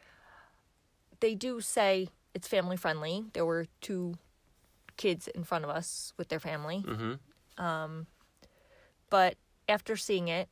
they 1.19 1.35
do 1.35 1.61
say 1.61 2.09
it's 2.33 2.47
family 2.47 2.77
friendly. 2.77 3.25
There 3.33 3.45
were 3.45 3.67
two 3.81 4.15
kids 4.97 5.27
in 5.27 5.43
front 5.43 5.63
of 5.63 5.69
us 5.69 6.13
with 6.17 6.29
their 6.29 6.39
family. 6.39 6.83
Mm-hmm. 6.87 8.01
But 9.09 9.35
after 9.69 9.95
seeing 9.95 10.27
it, 10.27 10.49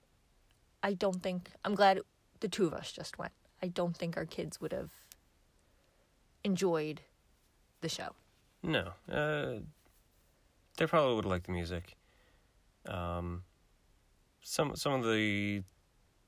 I 0.84 0.94
don't 0.94 1.22
think 1.22 1.50
I'm 1.64 1.76
glad 1.76 2.00
the 2.40 2.48
two 2.48 2.66
of 2.68 2.74
us 2.74 2.92
just 2.92 3.18
went. 3.18 3.34
I 3.62 3.68
don't 3.68 3.96
think 3.96 4.18
our 4.18 4.26
kids 4.26 4.62
would 4.62 4.72
have 4.72 4.92
enjoyed 6.44 7.02
the 7.82 7.90
show. 7.90 8.10
No. 8.62 8.94
Uh, 9.12 9.62
they 10.78 10.86
probably 10.86 11.16
would 11.16 11.26
like 11.26 11.44
the 11.44 11.52
music. 11.52 11.96
Um, 12.88 13.44
some 14.42 14.76
some 14.76 14.94
of 14.94 15.04
the 15.04 15.64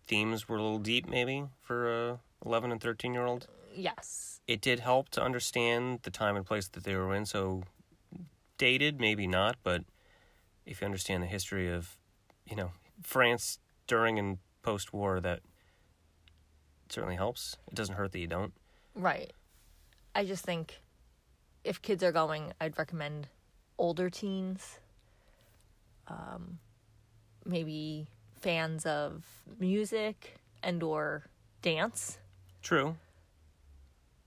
themes 0.08 0.48
were 0.50 0.58
a 0.58 0.62
little 0.62 0.80
deep, 0.80 1.08
maybe 1.08 1.46
for 1.62 1.92
a 1.92 2.20
eleven 2.46 2.72
and 2.72 2.82
thirteen 2.82 3.14
year 3.14 3.26
old. 3.26 3.48
Yes. 3.76 4.42
It 4.48 4.62
did 4.62 4.80
help 4.80 5.10
to 5.10 5.22
understand 5.22 6.00
the 6.04 6.10
time 6.10 6.36
and 6.36 6.46
place 6.46 6.68
that 6.70 6.84
they 6.84 6.96
were 6.96 7.14
in. 7.14 7.26
So 7.26 7.64
dated, 8.58 9.00
maybe 9.00 9.28
not, 9.28 9.58
but 9.62 9.84
if 10.66 10.82
you 10.82 10.86
understand 10.86 11.22
the 11.22 11.28
history 11.28 11.72
of, 11.72 11.96
you 12.46 12.56
know, 12.56 12.72
France 13.04 13.60
during 13.86 14.18
and 14.18 14.40
post 14.64 14.94
war, 14.94 15.20
that 15.20 15.42
certainly 16.92 17.16
helps. 17.16 17.58
It 17.68 17.76
doesn't 17.76 17.96
hurt 17.96 18.12
that 18.12 18.20
you 18.20 18.28
don't. 18.28 18.54
Right. 18.96 19.32
I 20.16 20.26
just 20.26 20.44
think 20.44 20.82
if 21.64 21.82
kids 21.82 22.04
are 22.04 22.12
going, 22.12 22.54
I'd 22.60 22.78
recommend 22.78 23.28
older 23.78 24.10
teens. 24.10 24.80
Um, 26.08 26.60
maybe 27.46 28.08
fans 28.40 28.86
of 28.86 29.26
music 29.60 30.40
and 30.64 30.82
or 30.82 31.28
dance. 31.62 32.18
True. 32.62 32.96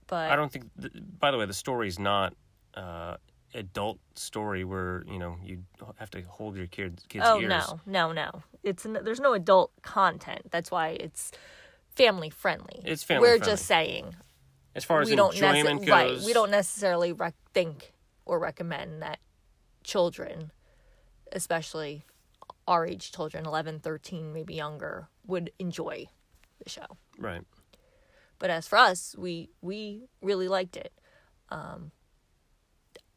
But 0.06 0.30
I 0.30 0.36
don't 0.36 0.52
think. 0.52 0.66
th 0.80 0.92
by 1.18 1.30
the 1.30 1.38
way, 1.38 1.46
the 1.46 1.54
story's 1.54 1.98
not 1.98 2.34
uh, 2.74 3.16
adult 3.54 3.98
story 4.14 4.64
where 4.64 5.04
you 5.06 5.18
know 5.18 5.36
you 5.42 5.64
have 5.96 6.10
to 6.10 6.22
hold 6.22 6.56
your 6.56 6.66
kids 6.66 7.04
kids 7.08 7.24
oh 7.26 7.40
ears. 7.40 7.48
no, 7.48 7.80
no, 7.86 8.12
no. 8.12 8.42
It's 8.62 8.84
n- 8.84 9.00
there's 9.02 9.20
no 9.20 9.34
adult 9.34 9.70
content. 9.82 10.50
That's 10.50 10.70
why 10.70 10.90
it's 10.90 11.32
family 11.94 12.30
friendly. 12.30 12.80
It's 12.84 13.02
family 13.02 13.20
We're 13.22 13.36
friendly. 13.38 13.52
just 13.52 13.66
saying 13.66 14.16
As 14.74 14.84
far 14.84 15.00
as 15.00 15.10
we 15.10 15.16
don't 15.16 15.32
goes, 15.32 15.40
right. 15.88 16.20
We 16.24 16.32
don't 16.32 16.50
necessarily 16.50 17.12
rec- 17.12 17.34
think 17.52 17.92
or 18.24 18.38
recommend 18.38 19.02
that 19.02 19.18
children, 19.84 20.52
especially 21.32 22.04
our 22.68 22.86
age 22.86 23.10
children, 23.12 23.46
11, 23.46 23.80
13, 23.80 24.32
maybe 24.32 24.54
younger, 24.54 25.08
would 25.26 25.50
enjoy 25.58 26.06
the 26.62 26.70
show. 26.70 26.86
Right. 27.18 27.42
But 28.38 28.50
as 28.50 28.68
for 28.68 28.76
us, 28.78 29.14
we 29.18 29.50
we 29.60 30.08
really 30.22 30.48
liked 30.48 30.76
it. 30.76 30.92
Um, 31.50 31.90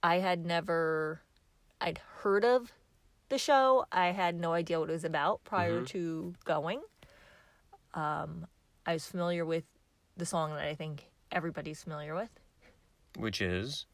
I 0.01 0.19
had 0.19 0.45
never, 0.45 1.21
I'd 1.79 1.99
heard 2.17 2.43
of 2.43 2.73
the 3.29 3.37
show. 3.37 3.85
I 3.91 4.07
had 4.07 4.35
no 4.35 4.53
idea 4.53 4.79
what 4.79 4.89
it 4.89 4.93
was 4.93 5.03
about 5.05 5.43
prior 5.45 5.81
Mhm. 5.81 5.87
to 5.87 6.33
going. 6.43 6.81
Um, 7.93 8.47
I 8.85 8.93
was 8.93 9.05
familiar 9.05 9.45
with 9.45 9.63
the 10.17 10.25
song 10.25 10.51
that 10.51 10.65
I 10.65 10.75
think 10.75 11.09
everybody's 11.31 11.83
familiar 11.83 12.15
with. 12.15 12.29
Which 13.17 13.41
is 13.41 13.85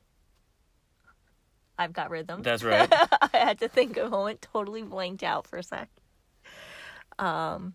I've 1.77 1.93
got 1.93 2.10
rhythm. 2.10 2.41
that's 2.41 2.63
right. 2.65 2.91
I 2.91 3.29
had 3.34 3.60
to 3.60 3.67
think 3.67 3.98
a 3.98 4.10
moment, 4.10 4.41
totally 4.41 4.84
blanked 4.84 5.24
out 5.24 5.48
for 5.48 5.58
a 5.58 5.63
sec. 5.63 5.89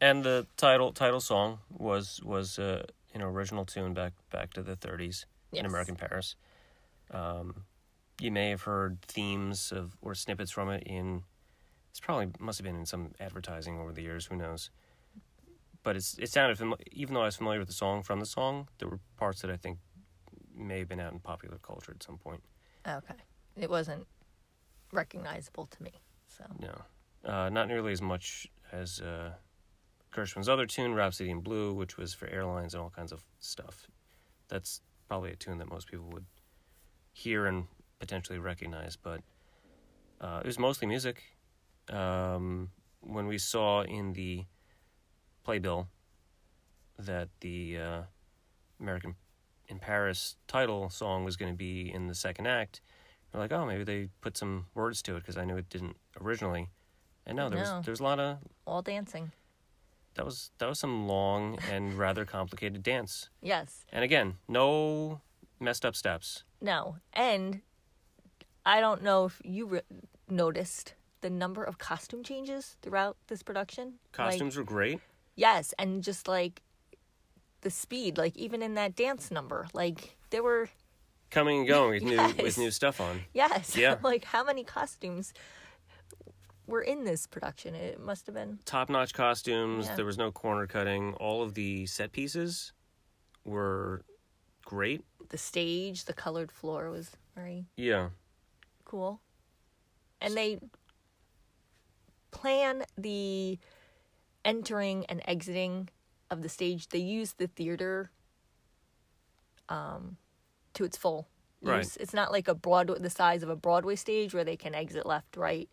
and 0.00 0.24
the 0.24 0.46
title 0.56 0.92
title 0.92 1.20
song 1.20 1.58
was 1.70 2.20
was 2.24 2.58
uh, 2.58 2.84
an 3.14 3.22
original 3.22 3.64
tune 3.64 3.94
back 3.94 4.12
back 4.30 4.52
to 4.54 4.62
the 4.62 4.76
30s 4.76 5.24
in 5.52 5.66
American 5.66 5.96
Paris. 5.96 6.34
Um, 7.10 7.64
you 8.20 8.30
may 8.30 8.50
have 8.50 8.62
heard 8.62 9.02
themes 9.02 9.72
of 9.72 9.96
or 10.00 10.14
snippets 10.14 10.50
from 10.50 10.70
it 10.70 10.82
in. 10.86 11.22
It's 11.90 12.00
probably 12.00 12.28
must 12.40 12.58
have 12.58 12.64
been 12.64 12.76
in 12.76 12.86
some 12.86 13.12
advertising 13.20 13.78
over 13.78 13.92
the 13.92 14.02
years. 14.02 14.26
Who 14.26 14.36
knows? 14.36 14.70
But 15.84 15.96
it's 15.96 16.18
it 16.18 16.30
sounded 16.30 16.58
fami- 16.58 16.80
even 16.90 17.14
though 17.14 17.22
I 17.22 17.26
was 17.26 17.36
familiar 17.36 17.60
with 17.60 17.68
the 17.68 17.74
song 17.74 18.02
from 18.02 18.18
the 18.18 18.26
song, 18.26 18.68
there 18.78 18.88
were 18.88 18.98
parts 19.16 19.42
that 19.42 19.50
I 19.50 19.56
think 19.56 19.78
may 20.56 20.80
have 20.80 20.88
been 20.88 21.00
out 21.00 21.12
in 21.12 21.20
popular 21.20 21.58
culture 21.58 21.92
at 21.92 22.02
some 22.02 22.18
point. 22.18 22.42
Okay. 22.88 23.14
It 23.56 23.70
wasn't 23.70 24.06
recognizable 24.92 25.66
to 25.66 25.82
me. 25.82 25.92
So, 26.26 26.44
No, 26.58 27.30
uh, 27.30 27.48
not 27.50 27.68
nearly 27.68 27.92
as 27.92 28.02
much 28.02 28.48
as 28.72 29.00
uh, 29.00 29.34
Gershwin's 30.12 30.48
other 30.48 30.66
tune, 30.66 30.94
Rhapsody 30.94 31.30
in 31.30 31.40
Blue, 31.40 31.72
which 31.72 31.96
was 31.96 32.14
for 32.14 32.26
airlines 32.28 32.74
and 32.74 32.82
all 32.82 32.90
kinds 32.90 33.12
of 33.12 33.22
stuff. 33.38 33.86
That's 34.48 34.80
probably 35.06 35.30
a 35.32 35.36
tune 35.36 35.58
that 35.58 35.70
most 35.70 35.88
people 35.88 36.08
would 36.12 36.26
hear 37.12 37.46
and 37.46 37.66
potentially 38.00 38.38
recognize, 38.38 38.96
but 38.96 39.20
uh, 40.20 40.40
it 40.42 40.46
was 40.46 40.58
mostly 40.58 40.88
music. 40.88 41.22
Um, 41.90 42.70
when 43.00 43.26
we 43.26 43.38
saw 43.38 43.82
in 43.82 44.14
the 44.14 44.46
playbill 45.44 45.88
that 46.98 47.28
the 47.40 47.78
uh, 47.78 48.02
American 48.80 49.14
in 49.68 49.78
Paris 49.78 50.36
title 50.46 50.90
song 50.90 51.24
was 51.24 51.36
going 51.36 51.52
to 51.52 51.56
be 51.56 51.90
in 51.92 52.06
the 52.06 52.14
second 52.14 52.46
act, 52.46 52.80
we're 53.32 53.40
like, 53.40 53.52
oh, 53.52 53.64
maybe 53.66 53.82
they 53.84 54.08
put 54.20 54.36
some 54.36 54.66
words 54.74 55.02
to 55.02 55.16
it 55.16 55.20
because 55.20 55.36
I 55.36 55.44
knew 55.44 55.56
it 55.56 55.68
didn't 55.70 55.96
originally. 56.20 56.68
And 57.26 57.36
no, 57.36 57.48
there 57.48 57.64
No. 57.64 57.76
was 57.76 57.84
there 57.86 57.92
was 57.92 58.00
a 58.00 58.04
lot 58.04 58.20
of 58.20 58.38
all 58.66 58.82
dancing. 58.82 59.32
that 60.14 60.24
was 60.24 60.50
that 60.58 60.68
was 60.68 60.78
some 60.78 61.08
long 61.08 61.58
and 61.70 61.94
rather 61.98 62.24
complicated 62.24 62.82
dance. 62.82 63.30
Yes. 63.42 63.84
And 63.92 64.04
again, 64.04 64.34
no 64.48 65.20
messed 65.58 65.84
up 65.84 65.96
steps. 65.96 66.44
No. 66.60 66.96
And 67.12 67.62
I 68.66 68.80
don't 68.80 69.02
know 69.02 69.24
if 69.26 69.40
you 69.44 69.66
re- 69.66 69.80
noticed 70.28 70.94
the 71.22 71.30
number 71.30 71.64
of 71.64 71.78
costume 71.78 72.22
changes 72.22 72.76
throughout 72.82 73.16
this 73.28 73.42
production. 73.42 73.94
Like, 74.18 74.28
Costumes 74.30 74.56
were 74.56 74.64
great. 74.64 75.00
Yes, 75.36 75.74
and 75.78 76.02
just 76.02 76.28
like 76.28 76.62
the 77.62 77.70
speed, 77.70 78.18
like 78.18 78.36
even 78.36 78.62
in 78.62 78.74
that 78.74 78.94
dance 78.96 79.30
number, 79.30 79.66
like 79.74 80.16
there 80.30 80.42
were 80.42 80.68
Coming 81.30 81.60
and 81.60 81.68
going 81.68 81.90
with 81.90 82.02
new 82.36 82.42
with 82.44 82.58
new 82.58 82.70
stuff 82.70 83.00
on. 83.00 83.20
yes, 83.32 83.76
Yeah. 83.76 83.96
like 84.02 84.24
how 84.24 84.44
many 84.44 84.62
costumes 84.64 85.32
were 86.66 86.82
in 86.82 87.04
this 87.04 87.26
production? 87.26 87.74
It 87.74 88.00
must 88.00 88.26
have 88.26 88.34
been 88.34 88.58
Top 88.64 88.88
notch 88.88 89.14
costumes. 89.14 89.86
Yeah. 89.86 89.96
There 89.96 90.04
was 90.04 90.16
no 90.18 90.30
corner 90.30 90.66
cutting. 90.66 91.14
All 91.14 91.42
of 91.42 91.54
the 91.54 91.86
set 91.86 92.12
pieces 92.12 92.72
were 93.44 94.04
great. 94.64 95.02
the 95.30 95.38
stage, 95.38 96.04
the 96.04 96.12
colored 96.12 96.52
floor 96.52 96.90
was 96.90 97.10
very 97.34 97.66
Yeah. 97.76 98.10
cool. 98.84 99.20
And 100.20 100.34
they 100.34 100.58
plan 102.30 102.84
the 102.96 103.58
entering 104.44 105.06
and 105.06 105.22
exiting 105.26 105.88
of 106.30 106.42
the 106.42 106.48
stage. 106.48 106.88
They 106.88 106.98
use 106.98 107.32
the 107.34 107.46
theater 107.46 108.10
um, 109.68 110.16
to 110.74 110.84
its 110.84 110.96
full 110.96 111.28
use. 111.60 111.68
Right. 111.70 111.96
It's 112.00 112.14
not 112.14 112.32
like 112.32 112.48
a 112.48 112.54
Broadway, 112.54 112.98
the 112.98 113.10
size 113.10 113.42
of 113.42 113.48
a 113.48 113.56
Broadway 113.56 113.96
stage 113.96 114.34
where 114.34 114.44
they 114.44 114.56
can 114.56 114.74
exit 114.74 115.06
left, 115.06 115.36
right, 115.36 115.68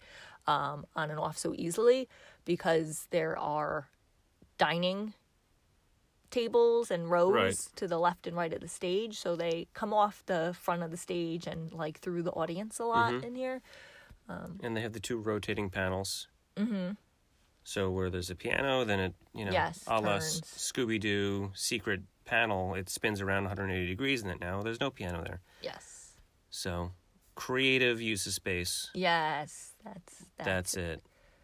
um, 0.48 0.86
on 0.96 1.10
and 1.12 1.20
off 1.20 1.38
so 1.38 1.54
easily 1.56 2.08
because 2.46 3.08
there 3.12 3.38
are 3.38 3.88
dining 4.58 5.14
tables 6.30 6.90
and 6.92 7.12
rows 7.12 7.34
Right. 7.34 7.58
to 7.76 7.88
the 7.90 7.98
left 8.00 8.26
and 8.26 8.38
right 8.38 8.54
of 8.54 8.62
the 8.62 8.68
stage 8.70 9.20
so 9.20 9.36
they 9.36 9.68
come 9.74 9.94
off 9.94 10.24
the 10.28 10.56
front 10.58 10.82
of 10.82 10.90
the 10.90 10.96
stage 10.96 11.46
and 11.46 11.74
like 11.74 12.00
through 12.00 12.24
the 12.24 12.32
audience 12.32 12.80
a 12.80 12.86
lot 12.86 13.12
Mhm. 13.12 13.24
in 13.24 13.36
here 13.36 13.62
And 14.62 14.78
they 14.78 14.82
have 14.82 14.94
the 14.94 15.02
two 15.02 15.18
rotating 15.20 15.70
panels. 15.70 16.30
Mm-hmm. 16.56 16.92
So 17.64 17.92
where 17.92 18.10
there's 18.10 18.30
a 18.30 18.36
piano, 18.36 18.84
then 18.86 19.00
it 19.00 19.14
you 19.34 19.46
know 19.46 19.52
Yes, 19.52 19.84
a 19.88 20.00
la 20.02 20.14
turns. 20.14 20.42
Scooby 20.58 21.00
Doo 21.00 21.52
secret 21.54 22.02
panel, 22.26 22.74
it 22.76 22.90
spins 22.90 23.22
around 23.22 23.44
180 23.44 23.86
degrees, 23.88 24.22
and 24.22 24.32
it 24.32 24.40
now 24.40 24.62
there's 24.62 24.80
no 24.80 24.90
piano 24.90 25.24
there. 25.24 25.42
yes 25.62 26.14
So 26.50 26.92
creative 27.36 28.02
use 28.02 28.26
of 28.28 28.34
space. 28.34 28.90
yes 28.94 29.74
that's 29.84 30.26
that's, 30.38 30.74
That's 30.74 30.78
it. 30.78 31.04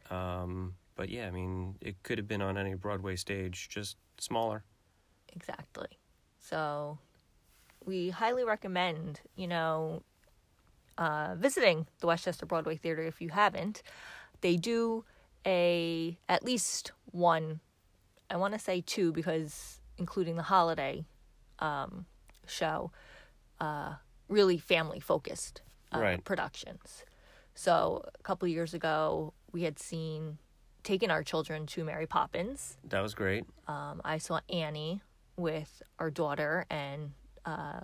Um, 0.10 0.76
but 0.96 1.10
yeah, 1.10 1.28
I 1.28 1.32
mean, 1.32 1.76
it 1.82 2.02
could 2.04 2.18
have 2.18 2.28
been 2.28 2.42
on 2.42 2.58
any 2.58 2.74
Broadway 2.74 3.16
stage, 3.16 3.70
just 3.70 3.98
smaller. 4.18 4.64
Exactly. 5.36 5.88
So 6.40 6.98
we 7.86 8.10
highly 8.10 8.44
recommend, 8.44 9.22
you 9.36 9.48
know, 9.48 10.02
uh, 10.98 11.36
visiting 11.38 11.86
the 12.00 12.08
Westchester 12.08 12.46
Broadway 12.48 12.76
Theater 12.76 13.04
if 13.04 13.22
you 13.22 13.30
haven't. 13.30 13.84
They 14.42 14.56
do 14.56 15.04
a 15.48 16.20
at 16.28 16.44
least 16.44 16.92
one, 17.12 17.62
I 18.30 18.36
want 18.36 18.54
to 18.54 18.60
say 18.60 18.82
two 18.82 19.12
because 19.14 19.80
including 19.98 20.36
the 20.36 20.44
holiday 20.44 21.06
um, 21.60 22.06
show, 22.46 22.92
uh, 23.60 23.94
really 24.28 24.58
family 24.58 25.00
focused 25.00 25.62
uh, 25.92 26.00
Right. 26.00 26.24
productions. 26.24 27.06
So 27.56 28.06
a 28.14 28.22
couple 28.24 28.48
years 28.48 28.74
ago, 28.76 29.34
we 29.52 29.64
had 29.64 29.80
seen 29.80 30.38
taken 30.84 31.10
our 31.10 31.24
children 31.24 31.66
to 31.68 31.84
Mary 31.84 32.06
Poppins. 32.06 32.78
That 32.84 33.02
was 33.02 33.16
great. 33.16 33.46
Um, 33.68 34.02
I 34.06 34.20
saw 34.20 34.42
Annie 34.50 35.02
with 35.38 35.82
our 35.98 36.12
daughter 36.12 36.66
and 36.70 37.12
uh, 37.46 37.82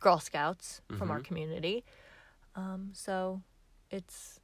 Girl 0.00 0.18
Scouts 0.18 0.80
from 0.96 1.10
our 1.10 1.20
community. 1.20 1.84
Um, 2.56 2.90
so 2.92 3.42
it's 3.90 4.40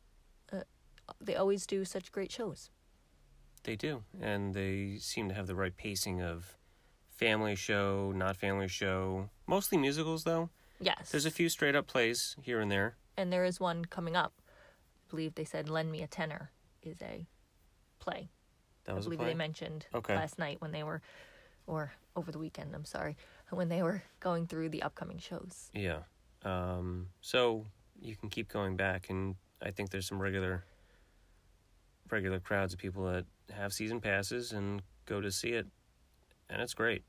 they 1.21 1.35
always 1.37 1.67
do 1.67 1.85
such 1.85 2.12
great 2.12 2.31
shows. 2.33 2.71
They 3.64 3.76
do, 3.76 4.02
and 4.21 4.55
they 4.55 4.97
seem 4.99 5.29
to 5.29 5.35
have 5.35 5.47
the 5.47 5.55
right 5.55 5.76
pacing 5.76 6.21
of 6.23 6.57
family 7.11 7.55
show, 7.55 8.12
not 8.14 8.37
family 8.37 8.69
show. 8.69 9.29
Mostly 9.47 9.76
musicals, 9.79 10.25
though. 10.25 10.49
Yes, 10.81 11.11
There's 11.11 11.26
a 11.26 11.31
few 11.31 11.50
straight 11.50 11.76
up 11.76 11.87
plays 11.87 12.37
here 12.40 12.61
and 12.61 12.71
there. 12.71 12.97
and 13.19 13.31
there 13.31 13.45
is 13.45 13.61
one 13.61 13.85
coming 13.85 14.17
up. 14.17 14.33
I 14.47 15.11
believe 15.11 15.35
they 15.35 15.45
said 15.45 15.69
"Lend 15.69 15.90
Me 15.93 16.02
a 16.02 16.07
Tenor" 16.07 16.52
is 16.83 17.02
a 17.02 17.26
play. 17.99 18.31
That 18.85 18.93
I 18.93 18.95
was 18.95 19.05
a 19.05 19.09
believe 19.09 19.19
play. 19.19 19.29
they 19.29 19.35
mentioned 19.35 19.87
Okay. 19.95 20.14
last 20.17 20.38
night 20.38 20.61
when 20.62 20.73
they 20.73 20.83
were, 20.83 21.02
or 21.67 21.93
over 22.17 22.33
the 22.33 22.38
weekend. 22.38 22.75
I'm 22.75 22.87
sorry, 22.87 23.19
when 23.50 23.69
they 23.69 23.83
were 23.83 24.02
going 24.21 24.47
through 24.47 24.71
the 24.71 24.83
upcoming 24.83 25.19
shows. 25.19 25.71
Yeah. 25.75 26.05
Um, 26.45 27.09
so 27.21 27.67
you 28.00 28.17
can 28.17 28.31
keep 28.31 28.49
going 28.49 28.76
back, 28.76 29.11
and 29.11 29.35
I 29.61 29.71
think 29.73 29.90
there's 29.90 30.07
some 30.09 30.23
regular, 30.23 30.64
regular 32.12 32.40
crowds 32.40 32.73
of 32.73 32.79
people 32.79 33.05
that 33.12 33.25
have 33.55 33.73
season 33.73 34.00
passes 34.00 34.52
and 34.52 34.83
go 35.07 35.21
to 35.21 35.31
see 35.31 35.50
it, 35.50 35.67
and 36.49 36.62
it's 36.62 36.75
great. 36.75 37.02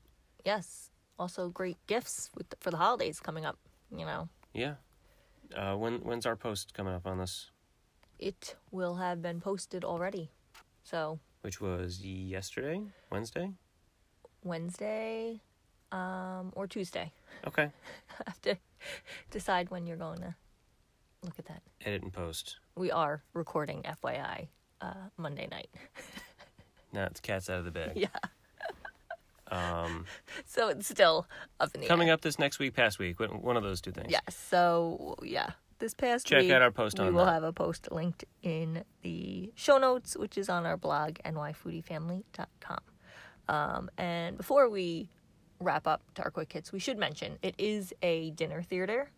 Yes, 0.44 0.90
also 1.18 1.48
great 1.48 1.78
gifts 1.86 2.30
with 2.34 2.54
for 2.60 2.70
the 2.70 2.76
holidays 2.76 3.20
coming 3.20 3.44
up. 3.44 3.58
You 3.90 4.06
know, 4.06 4.28
Yeah. 4.54 4.74
Uh, 5.54 5.76
when 5.76 5.98
when's 5.98 6.24
our 6.24 6.36
post 6.36 6.72
coming 6.72 6.94
up 6.94 7.06
on 7.06 7.18
this? 7.18 7.50
it 8.18 8.54
will 8.70 8.94
have 8.96 9.20
been 9.20 9.40
posted 9.40 9.84
already. 9.84 10.30
So 10.84 11.18
Which 11.42 11.60
was 11.60 12.00
yesterday, 12.00 12.80
Wednesday. 13.10 13.50
Wednesday 14.44 15.40
um, 15.90 16.52
or 16.54 16.66
Tuesday. 16.66 17.12
Okay. 17.46 17.70
have 18.26 18.40
to 18.42 18.56
decide 19.30 19.70
when 19.70 19.86
you're 19.86 19.96
going 19.96 20.20
to 20.20 20.34
look 21.22 21.38
at 21.38 21.46
that. 21.46 21.62
Edit 21.84 22.02
and 22.02 22.12
post. 22.12 22.58
We 22.76 22.90
are 22.90 23.22
recording 23.34 23.82
FYI 23.82 24.48
uh, 24.82 24.94
Monday 25.16 25.46
night. 25.50 25.70
Now 26.94 27.06
it's 27.06 27.20
cats 27.20 27.48
out 27.48 27.58
of 27.58 27.64
the 27.64 27.70
bag. 27.70 27.92
yeah. 27.96 28.08
Um, 29.50 30.04
So 30.46 30.68
it's 30.68 30.88
still 30.88 31.26
up 31.60 31.74
in 31.74 31.80
the 31.82 31.86
coming 31.86 32.08
air. 32.08 32.14
up 32.14 32.20
this 32.22 32.38
next 32.38 32.58
week, 32.58 32.74
past 32.74 32.98
week, 32.98 33.18
one 33.20 33.56
of 33.56 33.62
those 33.62 33.80
two 33.82 33.92
things. 33.92 34.08
Yes. 34.10 34.22
So 34.34 35.16
yeah, 35.22 35.50
this 35.78 35.92
past 35.94 36.26
Check 36.26 36.42
week 36.42 36.52
out 36.52 36.62
our 36.62 36.70
post 36.70 36.98
we 36.98 37.06
on 37.06 37.14
will 37.14 37.24
that. 37.26 37.32
have 37.32 37.44
a 37.44 37.52
post 37.52 37.90
linked 37.92 38.24
in 38.42 38.82
the 39.02 39.52
show 39.54 39.76
notes, 39.78 40.16
which 40.16 40.36
is 40.38 40.48
on 40.48 40.64
our 40.66 40.76
blog 40.78 41.16
nyfoodiefamily.com. 41.24 42.78
Um, 43.48 43.90
and 43.98 44.36
before 44.36 44.68
we 44.70 45.08
wrap 45.60 45.86
up 45.86 46.02
to 46.14 46.22
our 46.24 46.30
quick 46.30 46.52
hits, 46.52 46.72
we 46.72 46.78
should 46.78 46.98
mention 46.98 47.38
it 47.42 47.54
is 47.58 47.92
a 48.02 48.30
dinner 48.32 48.62
theater. 48.62 49.10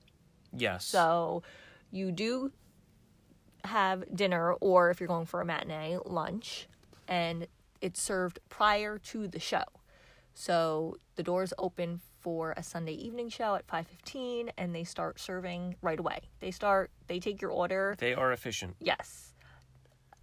Yes. 0.53 0.85
So 0.85 1.43
you 1.93 2.11
do 2.13 2.51
have 3.65 4.05
dinner, 4.15 4.53
or 4.55 4.91
if 4.91 5.01
you're 5.01 5.09
going 5.09 5.27
for 5.27 5.41
a 5.41 5.45
matinee, 5.45 5.99
lunch, 6.05 6.69
and 7.09 7.47
it's 7.81 8.01
served 8.01 8.39
prior 8.49 8.99
to 8.99 9.29
the 9.29 9.41
show. 9.41 9.65
So 10.35 10.97
the 11.17 11.23
doors 11.23 11.53
open 11.59 12.01
for 12.21 12.55
a 12.57 12.63
Sunday 12.63 12.95
evening 12.95 13.29
show 13.29 13.55
at 13.55 13.67
5:15 13.67 14.51
and 14.57 14.75
they 14.75 14.85
start 14.85 15.21
serving 15.21 15.77
right 15.83 15.99
away. 15.99 16.31
They 16.41 16.51
start 16.51 16.91
they 17.07 17.21
take 17.21 17.41
your 17.43 17.51
order. 17.51 17.95
they 17.99 18.15
are 18.15 18.33
efficient. 18.33 18.77
Yes. 18.81 19.35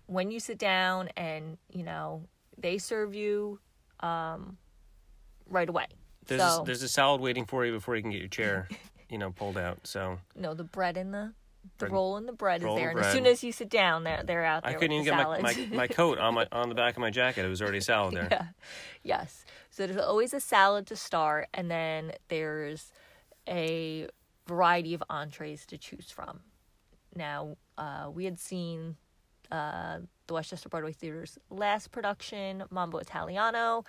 When 0.08 0.32
you 0.32 0.40
sit 0.40 0.58
down 0.58 1.10
and, 1.16 1.58
you 1.70 1.84
know, 1.84 2.28
they 2.58 2.78
serve 2.78 3.14
you 3.14 3.60
um 4.02 4.58
right 5.48 5.70
away. 5.70 5.88
There's 6.26 6.42
so, 6.42 6.64
there's 6.66 6.84
a 6.84 6.90
salad 6.90 7.22
waiting 7.22 7.46
for 7.46 7.66
you 7.66 7.72
before 7.72 7.96
you 7.96 8.02
can 8.02 8.12
get 8.12 8.20
your 8.20 8.28
chair, 8.28 8.68
you 9.10 9.18
know, 9.18 9.32
pulled 9.32 9.58
out. 9.58 9.86
So 9.86 10.20
no, 10.36 10.54
the 10.54 10.64
bread 10.64 10.98
and 10.98 11.14
the 11.14 11.34
the 11.64 11.86
Bread- 11.86 11.92
roll 11.92 12.18
and 12.18 12.28
the 12.28 12.34
bread 12.34 12.62
is 12.62 12.76
there, 12.76 12.90
and 12.90 12.98
and 12.98 13.06
as 13.06 13.14
soon 13.14 13.26
as 13.26 13.44
you 13.44 13.52
sit 13.52 13.70
down, 13.70 14.04
they're 14.04 14.24
they're 14.24 14.46
out 14.46 14.64
there. 14.64 14.72
I 14.72 14.74
couldn't 14.76 14.94
even 14.94 15.06
get 15.06 15.18
my, 15.18 15.40
my, 15.42 15.70
my 15.72 15.88
coat 15.88 16.18
on 16.18 16.34
my 16.36 16.48
on 16.52 16.70
the 16.70 16.76
back 16.76 16.96
of 16.96 17.00
my 17.00 17.10
jacket. 17.10 17.46
It 17.46 17.50
was 17.50 17.62
already 17.62 17.82
salad 17.82 18.16
there. 18.16 18.28
yeah. 18.32 18.46
Yes. 19.04 19.46
So 19.70 19.88
there's 19.88 20.00
always 20.00 20.34
a 20.34 20.40
salad 20.40 20.88
to 20.88 20.96
start, 20.96 21.48
and 21.54 21.70
then 21.70 22.14
there's 22.28 22.92
a 23.48 24.08
variety 24.48 24.94
of 24.94 25.04
entrees 25.10 25.66
to 25.68 25.78
choose 25.78 26.12
from. 26.12 26.42
Now, 27.16 27.58
uh, 27.78 28.10
we 28.14 28.26
had 28.26 28.40
seen 28.40 28.96
uh, 29.52 30.00
the 30.28 30.34
Westchester 30.34 30.70
Broadway 30.70 30.94
Theater's 30.94 31.38
last 31.50 31.92
production, 31.92 32.64
Mambo 32.70 32.98
Italiano, 33.00 33.84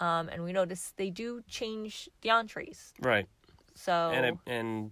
um, 0.00 0.28
and 0.28 0.42
we 0.42 0.52
noticed 0.52 0.96
they 0.96 1.10
do 1.10 1.42
change 1.48 2.08
the 2.22 2.30
entrees. 2.30 2.92
Right. 3.00 3.26
So 3.74 3.92
And 3.92 4.26
it, 4.26 4.34
and 4.46 4.90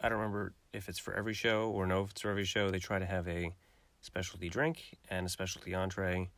I 0.00 0.08
don't 0.08 0.18
remember 0.18 0.54
if 0.72 0.88
it's 0.88 0.98
for 0.98 1.14
every 1.14 1.34
show 1.34 1.70
or 1.70 1.86
no 1.86 2.02
if 2.04 2.10
it's 2.12 2.20
for 2.20 2.30
every 2.30 2.44
show. 2.44 2.70
They 2.70 2.78
try 2.78 2.98
to 2.98 3.06
have 3.06 3.28
a 3.28 3.54
specialty 4.00 4.48
drink 4.48 4.98
and 5.10 5.26
a 5.26 5.28
specialty 5.28 5.74
entree 5.74 6.30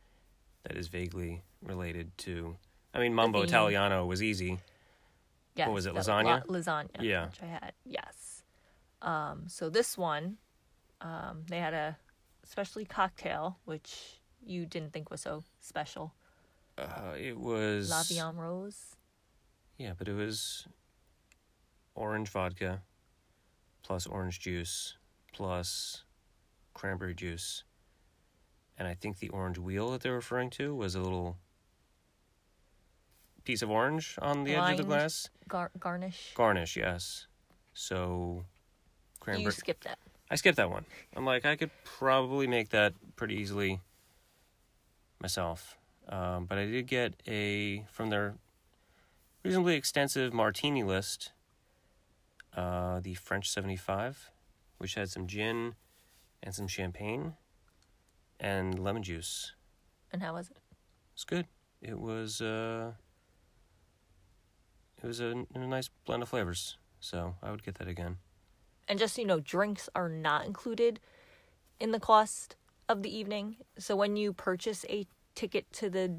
that 0.63 0.77
is 0.77 0.87
vaguely 0.87 1.43
related 1.61 2.15
to. 2.19 2.55
I 2.93 2.99
mean, 2.99 3.13
Mambo. 3.13 3.41
Italiano 3.41 4.05
was 4.05 4.21
easy. 4.23 4.59
yes, 5.55 5.69
was 5.69 5.85
it, 5.85 5.93
lasagna? 5.93 6.47
la- 6.47 6.57
lasagna. 6.57 7.01
Yeah. 7.01 7.25
Which 7.27 7.41
I 7.41 7.45
had. 7.45 7.73
Yes. 7.85 8.43
Um, 9.01 9.43
so 9.47 9.69
this 9.69 9.97
one, 9.97 10.37
um, 11.01 11.43
they 11.49 11.59
had 11.59 11.73
a 11.73 11.97
specialty 12.43 12.85
cocktail, 12.85 13.57
which 13.65 14.19
you 14.45 14.65
didn't 14.65 14.93
think 14.93 15.09
was 15.11 15.21
so 15.21 15.43
special. 15.59 16.13
Uh, 16.77 17.13
it 17.17 17.37
was 17.37 17.89
La 17.89 18.31
Rose. 18.31 18.95
yeah, 19.77 19.93
but 19.97 20.07
it 20.07 20.13
was 20.13 20.67
orange 21.95 22.29
vodka 22.29 22.81
plus 23.85 24.07
orange 24.07 24.39
juice 24.39 24.95
plus 25.31 26.03
cranberry 26.73 27.13
juice, 27.13 27.63
and 28.77 28.87
I 28.87 28.95
think 28.95 29.19
the 29.19 29.29
orange 29.29 29.59
wheel 29.59 29.91
that 29.91 30.01
they're 30.01 30.13
referring 30.13 30.49
to 30.51 30.73
was 30.73 30.95
a 30.95 31.01
little 31.01 31.37
piece 33.43 33.61
of 33.61 33.69
orange 33.69 34.17
on 34.21 34.43
the 34.43 34.55
edge 34.55 34.71
of 34.71 34.77
the 34.77 34.83
glass. 34.83 35.29
Gar- 35.47 35.71
garnish. 35.79 36.31
Garnish, 36.33 36.75
yes. 36.75 37.27
So 37.73 38.45
cranberry. 39.19 39.45
you 39.45 39.51
skipped 39.51 39.83
that. 39.83 39.99
I 40.31 40.35
skipped 40.35 40.57
that 40.57 40.71
one. 40.71 40.85
I'm 41.15 41.25
like, 41.25 41.45
I 41.45 41.55
could 41.55 41.69
probably 41.83 42.47
make 42.47 42.69
that 42.69 42.93
pretty 43.15 43.35
easily 43.35 43.81
myself. 45.21 45.77
Um, 46.09 46.45
but 46.45 46.57
I 46.57 46.65
did 46.65 46.87
get 46.87 47.13
a, 47.27 47.85
from 47.91 48.09
their 48.09 48.35
reasonably 49.43 49.75
extensive 49.75 50.33
martini 50.33 50.81
list, 50.81 51.31
uh, 52.55 52.99
the 53.01 53.13
French 53.13 53.49
75, 53.49 54.31
which 54.77 54.95
had 54.95 55.09
some 55.09 55.27
gin 55.27 55.75
and 56.41 56.53
some 56.53 56.67
champagne 56.67 57.33
and 58.39 58.79
lemon 58.79 59.03
juice. 59.03 59.53
And 60.11 60.21
how 60.21 60.33
was 60.33 60.49
it? 60.49 60.57
It's 61.13 61.23
good. 61.23 61.47
It 61.81 61.99
was, 61.99 62.41
uh, 62.41 62.91
it 65.01 65.07
was 65.07 65.19
a, 65.19 65.45
a 65.53 65.59
nice 65.59 65.89
blend 66.05 66.23
of 66.23 66.29
flavors. 66.29 66.77
So 66.99 67.35
I 67.43 67.51
would 67.51 67.63
get 67.63 67.75
that 67.75 67.87
again. 67.87 68.17
And 68.87 68.99
just 68.99 69.15
so 69.15 69.21
you 69.21 69.27
know, 69.27 69.39
drinks 69.39 69.89
are 69.95 70.09
not 70.09 70.45
included 70.45 70.99
in 71.79 71.91
the 71.91 71.99
cost 71.99 72.55
of 72.87 73.03
the 73.03 73.15
evening. 73.15 73.57
So 73.77 73.95
when 73.95 74.15
you 74.15 74.33
purchase 74.33 74.85
a 74.89 75.07
ticket 75.33 75.71
to 75.73 75.89
the 75.89 76.15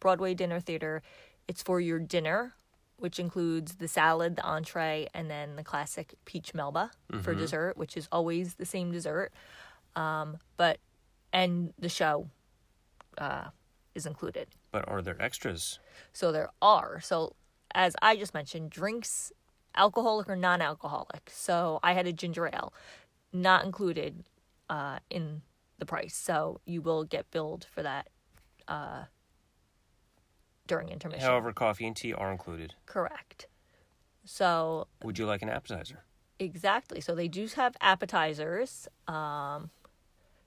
Broadway 0.00 0.34
Dinner 0.34 0.60
Theater, 0.60 1.02
it's 1.48 1.62
for 1.62 1.80
your 1.80 1.98
dinner, 1.98 2.54
which 2.98 3.18
includes 3.18 3.76
the 3.76 3.88
salad, 3.88 4.36
the 4.36 4.42
entree, 4.42 5.06
and 5.12 5.30
then 5.30 5.56
the 5.56 5.64
classic 5.64 6.14
peach 6.24 6.54
melba 6.54 6.90
for 7.22 7.34
dessert, 7.34 7.76
which 7.76 7.96
is 7.96 8.08
always 8.10 8.54
the 8.54 8.64
same 8.64 8.90
dessert. 8.90 9.32
Um, 9.94 10.38
but 10.56 10.78
and 11.32 11.72
the 11.78 11.88
show 11.88 12.28
uh, 13.18 13.48
is 13.94 14.06
included. 14.06 14.48
But 14.72 14.88
are 14.88 15.02
there 15.02 15.20
extras? 15.20 15.78
So 16.12 16.32
there 16.32 16.50
are. 16.62 17.00
So 17.00 17.34
as 17.74 17.94
I 18.00 18.16
just 18.16 18.32
mentioned, 18.32 18.70
drinks, 18.70 19.32
alcoholic 19.76 20.28
or 20.28 20.36
non-alcoholic. 20.36 21.30
So 21.30 21.78
I 21.82 21.92
had 21.92 22.06
a 22.06 22.12
ginger 22.12 22.46
ale, 22.46 22.72
not 23.32 23.64
included 23.64 24.24
uh, 24.70 25.00
in 25.10 25.42
the 25.78 25.86
price. 25.86 26.14
So 26.14 26.60
you 26.64 26.80
will 26.80 27.04
get 27.04 27.30
billed 27.30 27.66
for 27.70 27.82
that 27.82 28.08
uh, 28.68 29.04
during 30.66 30.88
intermission. 30.88 31.26
However, 31.26 31.52
coffee 31.52 31.86
and 31.86 31.96
tea 31.96 32.12
are 32.12 32.30
included. 32.30 32.74
Correct. 32.86 33.46
So 34.24 34.88
Would 35.02 35.18
you 35.18 35.26
like 35.26 35.42
an 35.42 35.48
appetizer? 35.48 36.04
exactly. 36.38 37.00
So 37.00 37.14
they 37.14 37.28
do 37.28 37.46
have 37.56 37.76
appetizers. 37.80 38.88
Um, 39.06 39.70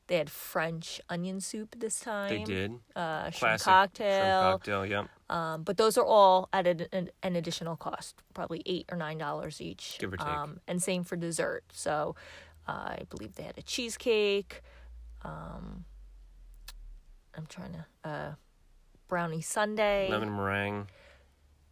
they 0.07 0.17
had 0.17 0.29
French 0.29 0.99
onion 1.07 1.39
soup 1.39 1.75
this 1.77 1.99
time. 1.99 2.29
They 2.29 2.43
did. 2.43 2.79
Uh, 2.95 3.29
shrimp 3.29 3.61
cocktail. 3.61 4.09
Shrimp 4.09 4.41
cocktail, 4.41 4.85
yep. 4.85 5.07
Um, 5.29 5.61
but 5.61 5.77
those 5.77 5.97
are 5.99 6.05
all 6.05 6.49
at 6.51 6.65
an, 6.65 7.11
an, 7.21 7.35
additional 7.35 7.75
cost, 7.75 8.23
probably 8.33 8.63
eight 8.65 8.87
or 8.91 8.97
nine 8.97 9.19
dollars 9.19 9.61
each. 9.61 9.97
Give 9.99 10.11
or 10.11 10.17
take. 10.17 10.27
Um, 10.27 10.59
and 10.67 10.81
same 10.81 11.03
for 11.03 11.15
dessert. 11.15 11.63
So 11.71 12.15
uh, 12.67 12.71
I 12.71 13.03
believe 13.11 13.35
they 13.35 13.43
had 13.43 13.59
a 13.59 13.61
cheesecake. 13.61 14.63
Um, 15.21 15.85
I'm 17.35 17.45
trying 17.45 17.73
to 17.73 18.09
uh, 18.09 18.31
brownie 19.09 19.41
sundae. 19.41 20.09
Lemon 20.09 20.33
meringue. 20.35 20.87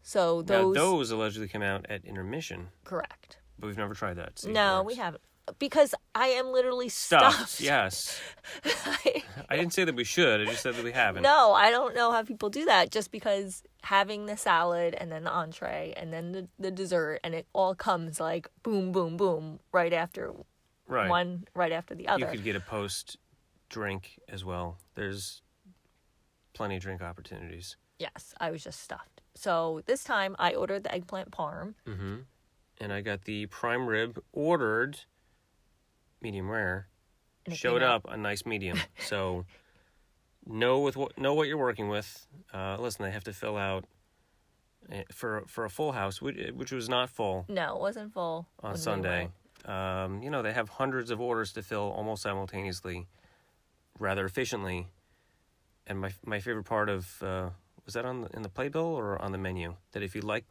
So 0.02 0.42
those, 0.42 0.76
Now, 0.76 0.82
those 0.82 1.12
allegedly 1.12 1.48
come 1.48 1.62
out 1.62 1.86
at 1.90 2.04
intermission, 2.06 2.68
correct. 2.84 3.38
but 3.60 3.68
we've 3.68 3.78
never 3.78 3.94
tried 3.94 4.16
that. 4.16 4.40
See 4.40 4.48
if 4.48 4.52
it 4.52 4.54
No, 4.54 4.84
we 4.84 4.96
haven't 4.96 5.22
because 5.60 5.96
I 6.14 6.28
am 6.28 6.48
literally 6.48 6.90
stuffed. 6.90 7.50
Stuffed, 7.50 7.62
yes. 7.62 8.20
I 9.50 9.56
didn't 9.56 9.74
say 9.74 9.84
that 9.86 9.96
we 9.96 10.04
should. 10.04 10.42
I 10.42 10.46
just 10.46 10.62
said 10.62 10.76
that 10.76 10.84
we 10.84 10.92
haven't. 10.92 11.24
No, 11.24 11.54
I 11.54 11.72
don't 11.72 11.96
know 11.96 12.12
how 12.12 12.24
people 12.24 12.50
do 12.50 12.66
that 12.66 12.92
just 12.92 13.12
because 13.12 13.64
having 13.84 14.26
the 14.26 14.38
salad 14.38 14.96
and 14.98 15.12
then 15.12 15.24
the 15.24 15.32
entree 15.32 15.94
and 15.96 16.12
then 16.12 16.32
the, 16.32 16.48
the 16.60 16.72
dessert 16.72 17.20
and 17.24 17.34
it 17.34 17.48
all 17.54 17.76
comes 17.76 18.20
like 18.20 18.50
boom, 18.64 18.92
boom, 18.92 19.18
boom 19.18 19.60
right 19.72 19.94
after 19.94 20.34
right. 20.88 21.10
one, 21.10 21.46
right 21.56 21.72
after 21.72 21.96
the 21.96 22.08
other. 22.08 22.26
You 22.26 22.32
could 22.32 22.44
get 22.44 22.56
a 22.56 22.62
post 22.62 23.18
drink 23.70 24.20
as 24.28 24.44
well. 24.44 24.78
There's 24.96 25.42
plenty 26.58 26.76
of 26.76 26.82
drink 26.82 27.02
opportunities. 27.02 27.78
Yes, 28.00 28.34
I 28.40 28.52
was 28.52 28.64
just 28.64 28.82
stuffed. 28.82 29.22
So 29.36 29.82
this 29.86 30.04
time 30.04 30.36
I 30.40 30.54
ordered 30.54 30.84
the 30.84 30.94
eggplant 30.94 31.32
parm. 31.32 31.76
Mm-hmm. 31.88 32.16
And 32.80 32.94
I 32.94 33.02
got 33.02 33.24
the 33.24 33.46
prime 33.48 33.88
rib 33.88 34.20
ordered, 34.34 35.00
medium 36.22 36.50
rare. 36.50 36.88
Showed 37.52 37.82
up 37.82 38.06
a 38.10 38.18
nice 38.18 38.46
medium. 38.46 38.78
so 39.00 39.46
know 40.46 40.80
with 40.80 40.98
what 40.98 41.18
know 41.18 41.34
what 41.34 41.48
you're 41.48 41.58
working 41.58 41.88
with. 41.88 42.28
Uh, 42.54 42.78
listen, 42.80 43.06
they 43.06 43.12
have 43.12 43.24
to 43.24 43.34
fill 43.34 43.56
out 43.56 43.86
eh, 44.92 45.04
for 45.14 45.44
for 45.48 45.64
a 45.64 45.70
full 45.70 45.94
house, 45.94 46.22
which, 46.22 46.38
which 46.54 46.72
was 46.72 46.90
not 46.90 47.10
full 47.10 47.46
No, 47.48 47.76
it 47.76 47.82
wasn't 47.82 48.14
full 48.14 48.48
on 48.62 48.78
Sunday. 48.78 49.30
Um, 49.66 50.22
you 50.22 50.30
know, 50.30 50.42
they 50.42 50.54
have 50.54 50.70
hundreds 50.70 51.10
of 51.10 51.20
orders 51.22 51.54
to 51.54 51.62
fill 51.64 51.92
almost 51.96 52.22
simultaneously, 52.22 53.08
rather 53.98 54.26
efficiently. 54.26 54.88
And 55.88 56.00
my 56.00 56.12
my 56.26 56.40
favorite 56.40 56.66
part 56.66 56.90
of 56.90 57.22
uh, 57.24 57.50
was 57.86 57.94
that 57.94 58.06
on 58.06 58.22
the, 58.22 58.30
in 58.36 58.42
the 58.42 58.50
playbill 58.50 58.84
or 58.86 59.22
on 59.22 59.32
the 59.32 59.38
menu 59.38 59.76
that 59.94 60.04
if 60.04 60.14
you'd 60.16 60.24
like 60.26 60.46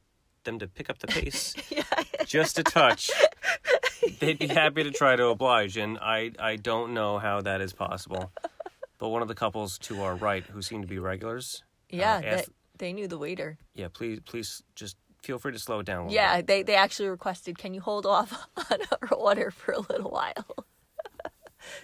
them 0.44 0.58
to 0.60 0.66
pick 0.68 0.88
up 0.88 0.98
the 0.98 1.06
pace 1.08 1.54
yeah, 1.70 1.82
just 2.24 2.58
a 2.58 2.62
touch, 2.62 3.10
they'd 4.20 4.38
be 4.38 4.46
happy 4.46 4.82
to 4.84 4.90
try 4.90 5.14
to 5.16 5.26
oblige. 5.26 5.76
And 5.76 5.98
I 6.00 6.32
I 6.38 6.56
don't 6.56 6.94
know 6.94 7.18
how 7.18 7.40
that 7.42 7.60
is 7.60 7.72
possible. 7.72 8.32
But 8.98 9.10
one 9.10 9.20
of 9.20 9.28
the 9.28 9.34
couples 9.34 9.76
to 9.80 10.02
our 10.02 10.14
right, 10.14 10.42
who 10.44 10.62
seem 10.62 10.80
to 10.80 10.88
be 10.88 10.98
regulars, 10.98 11.62
yeah, 11.90 12.20
asked- 12.24 12.50
they, 12.78 12.86
they 12.88 12.92
knew 12.94 13.06
the 13.08 13.18
waiter. 13.18 13.58
yeah, 13.74 13.88
please 13.92 14.20
please 14.24 14.62
just 14.74 14.96
feel 15.22 15.38
free 15.38 15.52
to 15.52 15.58
slow 15.58 15.80
it 15.80 15.86
down 15.86 16.08
Yeah, 16.08 16.36
bit. 16.36 16.46
they 16.46 16.62
they 16.62 16.76
actually 16.76 17.08
requested, 17.10 17.58
can 17.58 17.74
you 17.74 17.82
hold 17.82 18.06
off 18.06 18.32
on 18.70 18.78
our 19.02 19.14
order 19.18 19.50
for 19.50 19.72
a 19.72 19.80
little 19.80 20.10
while? 20.10 20.46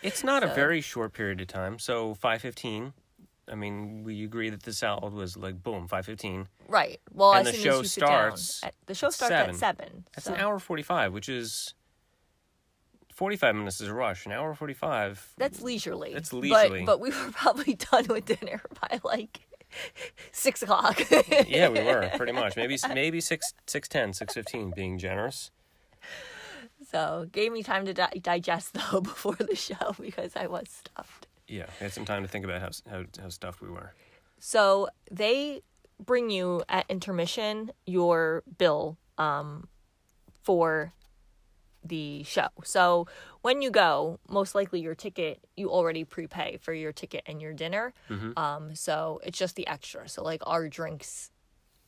It's 0.01 0.23
not 0.23 0.43
a 0.45 0.47
very 0.55 0.81
short 0.81 1.13
period 1.13 1.41
of 1.41 1.49
time. 1.49 1.79
So 1.79 2.15
five 2.15 2.41
fifteen. 2.41 2.93
I 3.53 3.55
mean, 3.55 4.03
we 4.03 4.25
agree 4.25 4.49
that 4.51 4.63
the 4.63 4.73
salad 4.73 5.13
was 5.13 5.37
like 5.37 5.63
boom, 5.63 5.87
five 5.87 6.07
fifteen. 6.07 6.49
Right. 6.69 7.01
Well, 7.13 7.35
And 7.35 7.47
as 7.47 7.53
the 7.55 7.61
soon 7.61 7.71
show 7.73 7.77
as 7.81 7.83
you 7.83 7.89
sit 7.89 8.01
down, 8.01 8.09
starts 8.39 8.65
at, 8.65 8.75
the 8.87 8.95
show 8.95 9.11
starts 9.11 9.31
seven. 9.31 9.51
at 9.51 9.57
seven. 9.57 10.05
That's 10.15 10.27
so 10.27 10.33
an 10.35 10.41
hour 10.41 10.59
forty 10.59 10.83
five, 10.83 11.13
which 11.13 11.29
is 11.29 11.75
forty 13.13 13.37
five 13.37 13.55
minutes 13.55 13.81
is 13.83 13.89
a 13.89 13.95
rush. 13.95 14.25
An 14.25 14.33
hour 14.33 14.55
forty 14.55 14.73
five. 14.75 15.35
That's 15.37 15.61
leisurely. 15.61 16.15
That's 16.15 16.31
But- 16.31 16.39
leisurely. 16.39 16.85
But, 16.85 16.99
we 17.01 17.11
were 17.11 17.31
probably 17.33 17.75
done 17.75 18.07
with 18.09 18.25
dinner 18.25 18.63
by 18.81 19.01
like 19.05 19.41
six 20.33 20.63
o'clock. 20.63 20.99
yeah, 21.47 21.69
we 21.69 21.83
were 21.83 22.11
pretty 22.17 22.33
much 22.33 22.57
maybe 22.57 22.79
maybe 22.95 23.21
six 23.21 23.53
six 23.67 23.87
ten, 23.87 24.15
six 24.15 24.33
fifteen, 24.33 24.73
being 24.75 24.97
generous. 24.99 25.51
so 26.91 27.27
gave 27.33 27.53
me 27.53 27.63
time 27.63 27.85
to 27.85 27.93
di- 27.95 28.21
digest 28.23 28.75
though 28.75 29.01
before 29.03 29.37
the 29.37 29.57
show 29.57 29.95
because 30.01 30.37
I 30.37 30.47
was 30.47 30.69
stuffed. 30.69 31.27
Yeah, 31.53 31.67
we 31.79 31.85
had 31.85 31.93
some 31.93 32.07
time 32.07 32.23
to 32.23 32.29
think 32.29 32.47
about 32.47 32.63
how 32.63 32.71
how, 32.91 33.05
how 33.21 33.29
stuffed 33.29 33.61
we 33.61 33.69
were. 33.69 33.93
So 34.39 34.89
they 35.11 35.61
bring 36.03 36.31
you 36.31 36.63
at 36.67 36.87
intermission 36.89 37.73
your 37.85 38.43
bill 38.57 38.97
um, 39.19 39.69
for 40.43 40.95
the 41.85 42.23
show. 42.23 42.49
So 42.65 43.07
when 43.43 43.61
you 43.61 43.71
go, 43.71 44.19
most 44.31 44.55
likely 44.55 44.81
your 44.81 44.95
ticket 44.95 45.45
you 45.55 45.69
already 45.71 46.05
prepay 46.05 46.57
for 46.57 46.73
your 46.73 46.91
ticket 46.91 47.23
and 47.27 47.43
your 47.43 47.53
dinner. 47.53 47.93
Um, 48.39 48.75
so 48.75 49.21
it's 49.23 49.39
just 49.39 49.55
the 49.55 49.67
extra. 49.67 50.09
So 50.09 50.25
like 50.25 50.41
our 50.47 50.69
drinks 50.69 51.31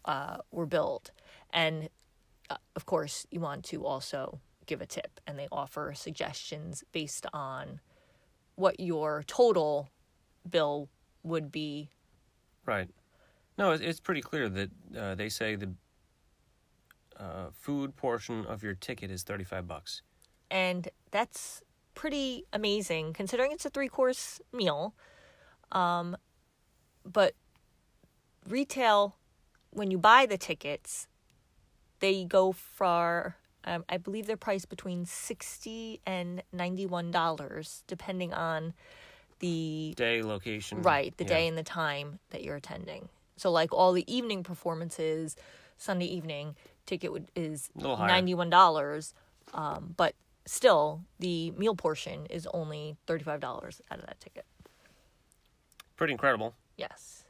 uh, 0.04 0.38
were 0.50 0.66
billed, 0.66 1.10
and 1.54 1.88
uh, 2.50 2.56
of 2.76 2.84
course 2.84 3.26
you 3.30 3.40
want 3.40 3.64
to 3.64 3.86
also 3.86 4.40
give 4.66 4.82
a 4.82 4.86
tip, 4.86 5.20
and 5.26 5.38
they 5.38 5.48
offer 5.50 5.94
suggestions 5.96 6.84
based 6.92 7.24
on 7.32 7.80
what 8.56 8.78
your 8.80 9.24
total 9.26 9.90
bill 10.48 10.88
would 11.22 11.50
be 11.50 11.90
Right. 12.66 12.88
No, 13.58 13.72
it's, 13.72 14.00
pretty 14.00 14.22
clear 14.22 14.48
that 14.48 14.70
uh, 14.98 15.14
they 15.14 15.28
say 15.28 15.54
the 15.54 15.70
uh, 17.20 17.50
food 17.52 17.94
portion 17.94 18.46
of 18.46 18.62
your 18.62 18.74
ticket 18.74 19.10
is 19.10 19.22
thirty 19.22 19.44
five 19.44 19.68
bucks. 19.68 20.02
and 20.50 20.88
that's 21.10 21.62
pretty 21.94 22.44
amazing 22.52 23.12
considering 23.12 23.52
it's 23.52 23.64
a 23.64 23.70
three 23.70 23.88
course 23.88 24.40
meal 24.52 24.94
um 25.70 26.16
but 27.04 27.34
retail 28.48 29.16
when 29.70 29.90
you 29.92 29.98
buy 29.98 30.26
the 30.26 30.36
tickets 30.36 31.06
they 32.00 32.24
go 32.24 32.50
for 32.50 33.36
um, 33.64 33.84
i 33.88 33.96
believe 33.96 34.26
they're 34.26 34.36
priced 34.36 34.68
between 34.68 35.04
60 35.06 36.00
and 36.06 36.42
91 36.52 37.10
dollars 37.10 37.82
depending 37.86 38.32
on 38.32 38.74
the 39.40 39.94
Day, 39.96 40.22
location. 40.22 40.82
right 40.82 41.14
the 41.16 41.24
yeah. 41.24 41.28
day 41.28 41.48
and 41.48 41.58
the 41.58 41.62
time 41.62 42.18
that 42.30 42.42
you're 42.42 42.56
attending 42.56 43.08
so 43.36 43.50
like 43.50 43.72
all 43.72 43.92
the 43.92 44.04
evening 44.12 44.42
performances 44.42 45.36
sunday 45.76 46.06
evening 46.06 46.54
ticket 46.86 47.10
would 47.12 47.28
is 47.34 47.70
higher. 47.82 48.22
$91 48.22 49.12
um, 49.54 49.94
but 49.96 50.14
still 50.46 51.02
the 51.18 51.50
meal 51.52 51.74
portion 51.74 52.26
is 52.26 52.46
only 52.54 52.96
$35 53.06 53.42
out 53.90 53.98
of 53.98 54.06
that 54.06 54.20
ticket 54.20 54.44
Pretty 55.96 56.12
incredible. 56.12 56.54
yes 56.76 57.24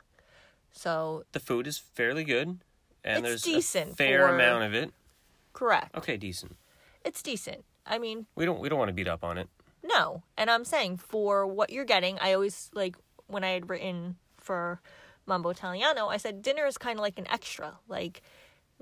so 0.72 1.24
The 1.32 1.38
food 1.40 1.66
is 1.68 1.78
fairly 1.78 2.24
good, 2.24 2.58
and 3.04 3.24
there's 3.24 3.42
decent 3.42 3.92
a 3.92 3.94
fair 3.94 4.26
for- 4.26 4.34
amount 4.34 4.64
of 4.64 4.74
it. 4.74 4.92
Correct 5.54 5.96
Okay, 5.96 6.16
decent. 6.18 6.56
it's 7.04 7.22
decent 7.22 7.64
i 7.86 7.96
mean 7.98 8.26
We 8.36 8.44
don't 8.44 8.60
we 8.60 8.68
don't 8.68 8.78
want 8.78 8.90
to 8.90 8.94
beat 8.94 9.08
up 9.08 9.24
on 9.24 9.38
it. 9.38 9.48
No. 9.86 10.22
And 10.38 10.50
I'm 10.50 10.64
saying 10.64 10.96
for 10.96 11.46
what 11.46 11.68
you're 11.68 11.84
getting, 11.84 12.18
I 12.18 12.32
always 12.32 12.70
like 12.72 12.96
when 13.26 13.44
I 13.44 13.50
had 13.50 13.68
written 13.68 14.16
for 14.38 14.80
Mambo 15.26 15.50
Italiano, 15.50 16.06
I 16.08 16.16
said 16.16 16.40
dinner 16.40 16.64
is 16.64 16.78
kind 16.78 16.98
of 16.98 17.02
like 17.02 17.18
an 17.18 17.26
extra. 17.30 17.76
Like 17.86 18.22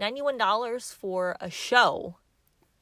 $91 0.00 0.92
for 0.94 1.36
a 1.40 1.50
show, 1.50 2.16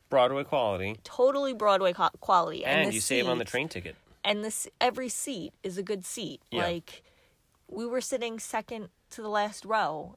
Broadway 0.09 0.44
quality, 0.44 0.96
totally 1.05 1.53
Broadway 1.55 1.92
co- 1.92 2.11
quality. 2.20 2.64
and, 2.64 2.92
you 2.92 3.00
save 3.00 3.29
on 3.29 3.38
the 3.38 3.44
seats- 3.44 3.50
train 3.50 3.68
ticket. 3.68 3.96
And 4.24 4.44
this 4.44 4.68
every 4.81 5.09
seat 5.09 5.53
is 5.62 5.79
a 5.79 5.83
good 5.83 6.05
seat. 6.05 6.42
Yeah. 6.50 6.64
Like 6.64 7.03
we 7.68 7.87
were 7.87 8.00
sitting 8.03 8.38
second 8.38 8.88
to 9.11 9.22
the 9.22 9.29
last 9.31 9.64
row 9.64 10.16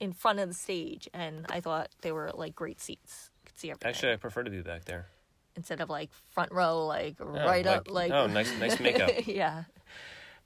in 0.00 0.12
front 0.12 0.38
of 0.38 0.48
the 0.48 0.54
stage 0.54 1.08
and 1.14 1.46
I 1.50 1.60
thought 1.60 1.88
they 2.02 2.12
were 2.12 2.30
like 2.34 2.54
great 2.54 2.80
seats. 2.80 3.30
Could 3.46 3.58
see 3.58 3.70
everything. 3.70 3.88
Actually, 3.88 4.12
I 4.12 4.16
prefer 4.16 4.42
to 4.42 4.50
be 4.50 4.60
back 4.62 4.84
there. 4.84 5.06
instead 5.56 5.80
of 5.80 5.88
like 5.88 6.10
front 6.32 6.52
row 6.52 6.86
like 6.86 7.16
Yeah, 7.20 7.44
right 7.46 7.66
up 7.66 7.90
like 7.90 8.12
oh, 8.12 8.26
nice 8.26 8.52
nice 8.60 8.78
makeup. 8.80 9.10
yeah. 9.26 9.64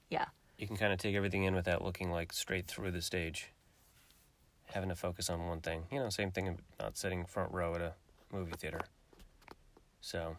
Yeah. 0.09 0.27
you 0.59 0.67
can 0.67 0.77
kind 0.77 0.93
of 0.93 0.99
take 0.99 1.15
everything 1.15 1.45
in 1.45 1.55
without 1.55 1.83
looking 1.85 2.11
like 2.11 2.33
straight 2.33 2.67
through 2.69 2.91
the 2.93 3.03
stage. 3.03 3.51
Having 4.67 4.91
to 4.91 4.95
focus 4.97 5.29
on 5.31 5.47
one 5.47 5.61
thing. 5.61 5.85
You 5.91 5.99
know, 5.99 6.11
same 6.11 6.31
thing 6.31 6.59
about 6.79 6.97
sitting 6.97 7.25
front 7.27 7.53
row 7.53 7.75
at 7.75 7.81
a 7.81 7.95
movie 8.33 8.53
theater. 8.57 8.81
So, 10.01 10.37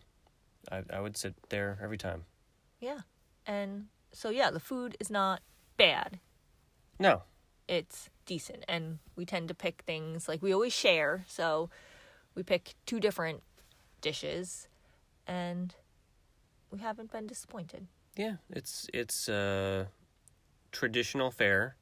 I 0.71 0.83
I 0.91 1.01
would 1.01 1.17
sit 1.17 1.35
there 1.49 1.77
every 1.83 1.97
time. 1.97 2.23
Yeah. 2.79 2.99
And 3.45 3.87
so 4.13 4.29
yeah, 4.29 4.51
the 4.51 4.59
food 4.59 4.95
is 4.99 5.09
not 5.09 5.41
bad. 5.77 6.19
No, 6.99 7.23
It's 7.67 8.09
decent 8.25 8.63
and 8.67 8.99
we 9.15 9.25
tend 9.25 9.47
to 9.47 9.53
pick 9.53 9.83
things 9.85 10.27
like 10.27 10.41
we 10.41 10.53
always 10.53 10.73
share, 10.73 11.25
so 11.27 11.69
we 12.35 12.43
pick 12.43 12.75
two 12.85 12.99
different 12.99 13.43
dishes 14.01 14.67
and 15.27 15.75
we 16.71 16.79
haven't 16.79 17.11
been 17.11 17.27
disappointed. 17.27 17.87
Yeah, 18.15 18.35
it's 18.49 18.87
it's 18.93 19.29
uh, 19.29 19.85
traditional 20.71 21.31
fare 21.31 21.75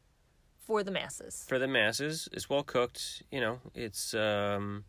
for 0.60 0.84
the 0.84 0.92
masses. 0.92 1.46
for 1.48 1.58
the 1.60 1.68
masses. 1.68 2.28
It's 2.32 2.50
well 2.50 2.64
cooked. 2.64 3.24
You 3.32 3.42
know, 3.42 3.60
it's 3.74 4.14
um, 4.14 4.84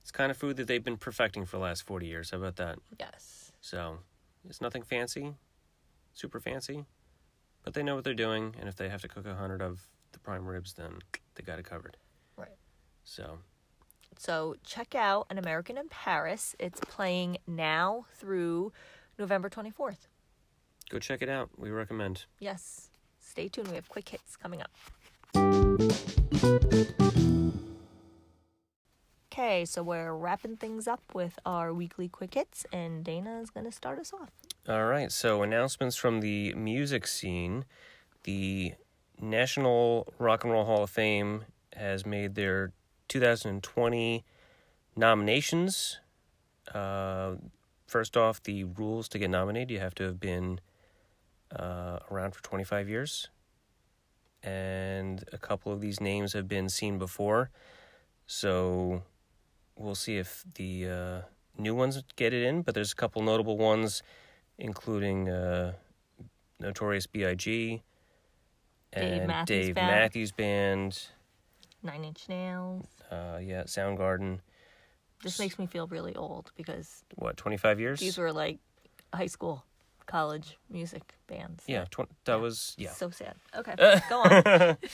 it's 0.00 0.10
kind 0.10 0.30
of 0.30 0.36
food 0.36 0.56
that 0.56 0.66
they've 0.68 0.84
been 0.84 0.96
perfecting 0.96 1.44
for 1.44 1.56
the 1.56 1.62
last 1.62 1.84
forty 1.84 2.06
years. 2.06 2.30
How 2.30 2.38
about 2.38 2.56
that? 2.56 2.78
Yes. 2.98 3.52
So 3.60 3.98
it's 4.48 4.60
nothing 4.60 4.82
fancy, 4.82 5.34
super 6.12 6.38
fancy, 6.38 6.84
but 7.64 7.74
they 7.74 7.82
know 7.82 7.94
what 7.94 8.04
they're 8.04 8.14
doing. 8.14 8.54
And 8.60 8.68
if 8.68 8.76
they 8.76 8.88
have 8.88 9.02
to 9.02 9.08
cook 9.08 9.26
a 9.26 9.34
hundred 9.34 9.62
of 9.62 9.88
prime 10.24 10.46
ribs, 10.46 10.72
then 10.72 10.98
they 11.34 11.42
got 11.44 11.58
it 11.58 11.64
covered. 11.64 11.96
Right. 12.36 12.56
So 13.04 13.38
So 14.18 14.56
check 14.64 14.94
out 14.94 15.26
An 15.30 15.38
American 15.38 15.76
in 15.78 15.88
Paris. 15.88 16.56
It's 16.58 16.80
playing 16.80 17.38
now 17.46 18.06
through 18.16 18.72
November 19.18 19.48
24th. 19.48 20.08
go 20.90 20.98
check 20.98 21.22
it 21.22 21.28
out. 21.28 21.50
We 21.56 21.70
recommend. 21.70 22.24
Yes. 22.40 22.90
Stay 23.20 23.48
tuned. 23.48 23.68
We 23.68 23.74
have 23.76 23.88
quick 23.88 24.08
hits 24.08 24.36
coming 24.36 24.60
up. 24.62 24.70
Okay, 29.32 29.64
so 29.64 29.82
we're 29.82 30.12
wrapping 30.14 30.56
things 30.56 30.86
up 30.86 31.02
with 31.12 31.38
our 31.44 31.74
weekly 31.74 32.08
quick 32.08 32.34
hits, 32.34 32.64
and 32.72 33.02
Dana 33.04 33.40
is 33.40 33.50
going 33.50 33.66
to 33.66 33.72
start 33.72 33.98
us 33.98 34.12
off. 34.12 34.30
All 34.68 34.84
right, 34.84 35.10
so 35.10 35.42
announcements 35.42 35.96
from 35.96 36.20
the 36.20 36.54
music 36.54 37.06
scene. 37.08 37.64
The 38.22 38.74
National 39.30 40.12
Rock 40.18 40.44
and 40.44 40.52
Roll 40.52 40.64
Hall 40.64 40.82
of 40.82 40.90
Fame 40.90 41.44
has 41.74 42.06
made 42.06 42.34
their 42.34 42.72
2020 43.08 44.24
nominations. 44.96 45.98
Uh, 46.72 47.34
first 47.86 48.16
off, 48.16 48.42
the 48.42 48.64
rules 48.64 49.08
to 49.08 49.18
get 49.18 49.30
nominated 49.30 49.70
you 49.70 49.80
have 49.80 49.94
to 49.96 50.04
have 50.04 50.20
been 50.20 50.60
uh, 51.54 51.98
around 52.10 52.34
for 52.34 52.42
25 52.42 52.88
years. 52.88 53.28
And 54.42 55.24
a 55.32 55.38
couple 55.38 55.72
of 55.72 55.80
these 55.80 56.00
names 56.00 56.34
have 56.34 56.46
been 56.46 56.68
seen 56.68 56.98
before. 56.98 57.50
So 58.26 59.02
we'll 59.76 59.94
see 59.94 60.18
if 60.18 60.44
the 60.54 60.88
uh, 60.88 61.20
new 61.56 61.74
ones 61.74 62.02
get 62.16 62.32
it 62.32 62.42
in, 62.42 62.62
but 62.62 62.74
there's 62.74 62.92
a 62.92 62.96
couple 62.96 63.22
notable 63.22 63.56
ones 63.56 64.02
including 64.58 65.28
uh, 65.28 65.72
Notorious 66.60 67.06
B.I.G. 67.06 67.82
Dave 68.94 69.26
Matthews 69.26 69.66
Dave 69.66 69.74
Band. 69.74 69.86
Matthews 69.90 70.32
Band. 70.32 71.02
Nine 71.82 72.04
Inch 72.04 72.28
Nails. 72.28 72.86
Uh, 73.10 73.38
yeah, 73.42 73.64
Soundgarden. 73.64 74.38
This 75.22 75.38
makes 75.38 75.58
me 75.58 75.66
feel 75.66 75.86
really 75.86 76.14
old 76.16 76.50
because 76.56 77.04
What, 77.16 77.36
25 77.36 77.80
years? 77.80 78.00
these 78.00 78.18
were 78.18 78.32
like 78.32 78.58
high 79.14 79.26
school, 79.26 79.64
college 80.06 80.58
music 80.70 81.14
bands. 81.26 81.64
yeah, 81.66 81.84
tw- 81.90 82.08
that 82.24 82.40
was, 82.40 82.74
yeah. 82.78 82.90
So 82.90 83.10
sad. 83.10 83.34
Okay, 83.56 83.74
go 84.08 84.20
on. 84.20 84.76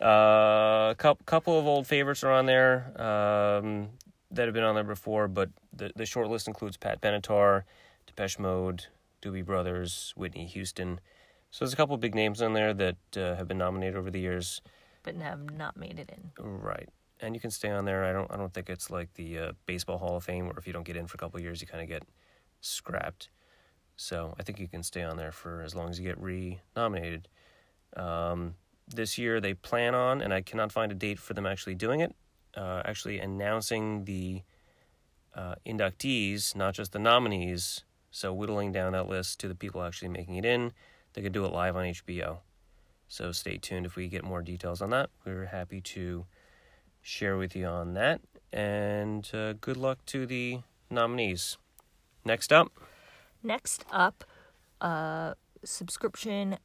Uh, 0.00 0.88
a 0.92 0.94
couple, 0.96 1.22
couple 1.26 1.58
of 1.58 1.66
old 1.66 1.86
favorites 1.86 2.24
are 2.24 2.32
on 2.32 2.46
there 2.46 2.86
um, 2.98 3.90
that 4.30 4.46
have 4.46 4.54
been 4.54 4.64
on 4.64 4.74
there 4.74 4.82
before, 4.82 5.28
but 5.28 5.50
the, 5.76 5.92
the 5.94 6.06
short 6.06 6.30
list 6.30 6.48
includes 6.48 6.78
Pat 6.78 7.02
Benatar, 7.02 7.64
Depeche 8.06 8.38
Mode, 8.38 8.86
Doobie 9.20 9.44
Brothers, 9.44 10.14
Whitney 10.16 10.46
Houston. 10.46 11.00
So 11.50 11.64
there's 11.64 11.72
a 11.72 11.76
couple 11.76 11.94
of 11.94 12.00
big 12.00 12.14
names 12.14 12.40
on 12.40 12.52
there 12.52 12.72
that 12.74 12.96
uh, 13.16 13.34
have 13.34 13.48
been 13.48 13.58
nominated 13.58 13.96
over 13.96 14.10
the 14.10 14.20
years. 14.20 14.62
but 15.02 15.16
have 15.16 15.52
not 15.52 15.76
made 15.76 15.98
it 15.98 16.10
in. 16.10 16.30
Right. 16.44 16.88
And 17.20 17.34
you 17.34 17.40
can 17.40 17.50
stay 17.50 17.70
on 17.70 17.84
there. 17.84 18.04
I 18.04 18.12
don't 18.12 18.30
I 18.32 18.36
don't 18.36 18.52
think 18.52 18.70
it's 18.70 18.90
like 18.90 19.12
the 19.14 19.38
uh, 19.38 19.52
baseball 19.66 19.98
Hall 19.98 20.16
of 20.16 20.24
Fame 20.24 20.46
where 20.46 20.54
if 20.56 20.66
you 20.66 20.72
don't 20.72 20.84
get 20.86 20.96
in 20.96 21.06
for 21.06 21.16
a 21.16 21.18
couple 21.18 21.38
of 21.38 21.42
years 21.42 21.60
you 21.60 21.66
kind 21.66 21.82
of 21.82 21.88
get 21.88 22.04
scrapped. 22.60 23.28
So 23.96 24.34
I 24.38 24.42
think 24.42 24.58
you 24.58 24.68
can 24.68 24.82
stay 24.82 25.02
on 25.02 25.16
there 25.18 25.32
for 25.32 25.60
as 25.60 25.74
long 25.74 25.90
as 25.90 25.98
you 25.98 26.06
get 26.06 26.18
re-nominated. 26.18 27.28
Um, 27.96 28.54
this 28.88 29.18
year 29.18 29.40
they 29.40 29.52
plan 29.52 29.94
on, 29.94 30.22
and 30.22 30.32
I 30.32 30.40
cannot 30.40 30.72
find 30.72 30.90
a 30.90 30.94
date 30.94 31.18
for 31.18 31.34
them 31.34 31.44
actually 31.44 31.74
doing 31.74 32.00
it. 32.00 32.14
Uh, 32.56 32.82
actually 32.86 33.18
announcing 33.18 34.04
the 34.06 34.42
uh, 35.34 35.56
inductees, 35.66 36.56
not 36.56 36.74
just 36.74 36.92
the 36.92 36.98
nominees. 36.98 37.84
So 38.10 38.32
whittling 38.32 38.72
down 38.72 38.92
that 38.92 39.06
list 39.08 39.38
to 39.40 39.48
the 39.48 39.54
people 39.54 39.82
actually 39.82 40.08
making 40.08 40.36
it 40.36 40.44
in. 40.44 40.72
They 41.12 41.22
could 41.22 41.32
do 41.32 41.44
it 41.44 41.52
live 41.52 41.76
on 41.76 41.84
HBO. 41.84 42.38
So 43.08 43.32
stay 43.32 43.58
tuned 43.58 43.86
if 43.86 43.96
we 43.96 44.08
get 44.08 44.24
more 44.24 44.42
details 44.42 44.80
on 44.80 44.90
that. 44.90 45.10
We're 45.24 45.46
happy 45.46 45.80
to 45.80 46.26
share 47.02 47.36
with 47.36 47.56
you 47.56 47.66
on 47.66 47.94
that. 47.94 48.20
And 48.52 49.28
uh, 49.34 49.54
good 49.54 49.76
luck 49.76 50.04
to 50.06 50.26
the 50.26 50.60
nominees. 50.90 51.56
Next 52.24 52.52
up, 52.52 52.70
Next 53.42 53.84
up, 53.90 54.24
uh, 54.80 55.34
subscription 55.64 56.58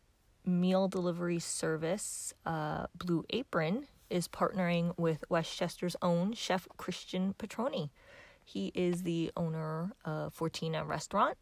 meal 0.46 0.88
delivery 0.88 1.40
service 1.40 2.34
uh, 2.46 2.88
Blue 2.96 3.24
Apron 3.30 3.88
is 4.10 4.28
partnering 4.28 4.98
with 4.98 5.24
Westchester's 5.30 5.96
own 6.02 6.34
chef 6.34 6.68
Christian 6.78 7.34
Petroni. 7.40 7.90
He 8.44 8.72
is 8.76 9.04
the 9.04 9.32
owner 9.36 9.94
of 10.04 10.36
Fortina 10.36 10.86
Restaurant 10.86 11.38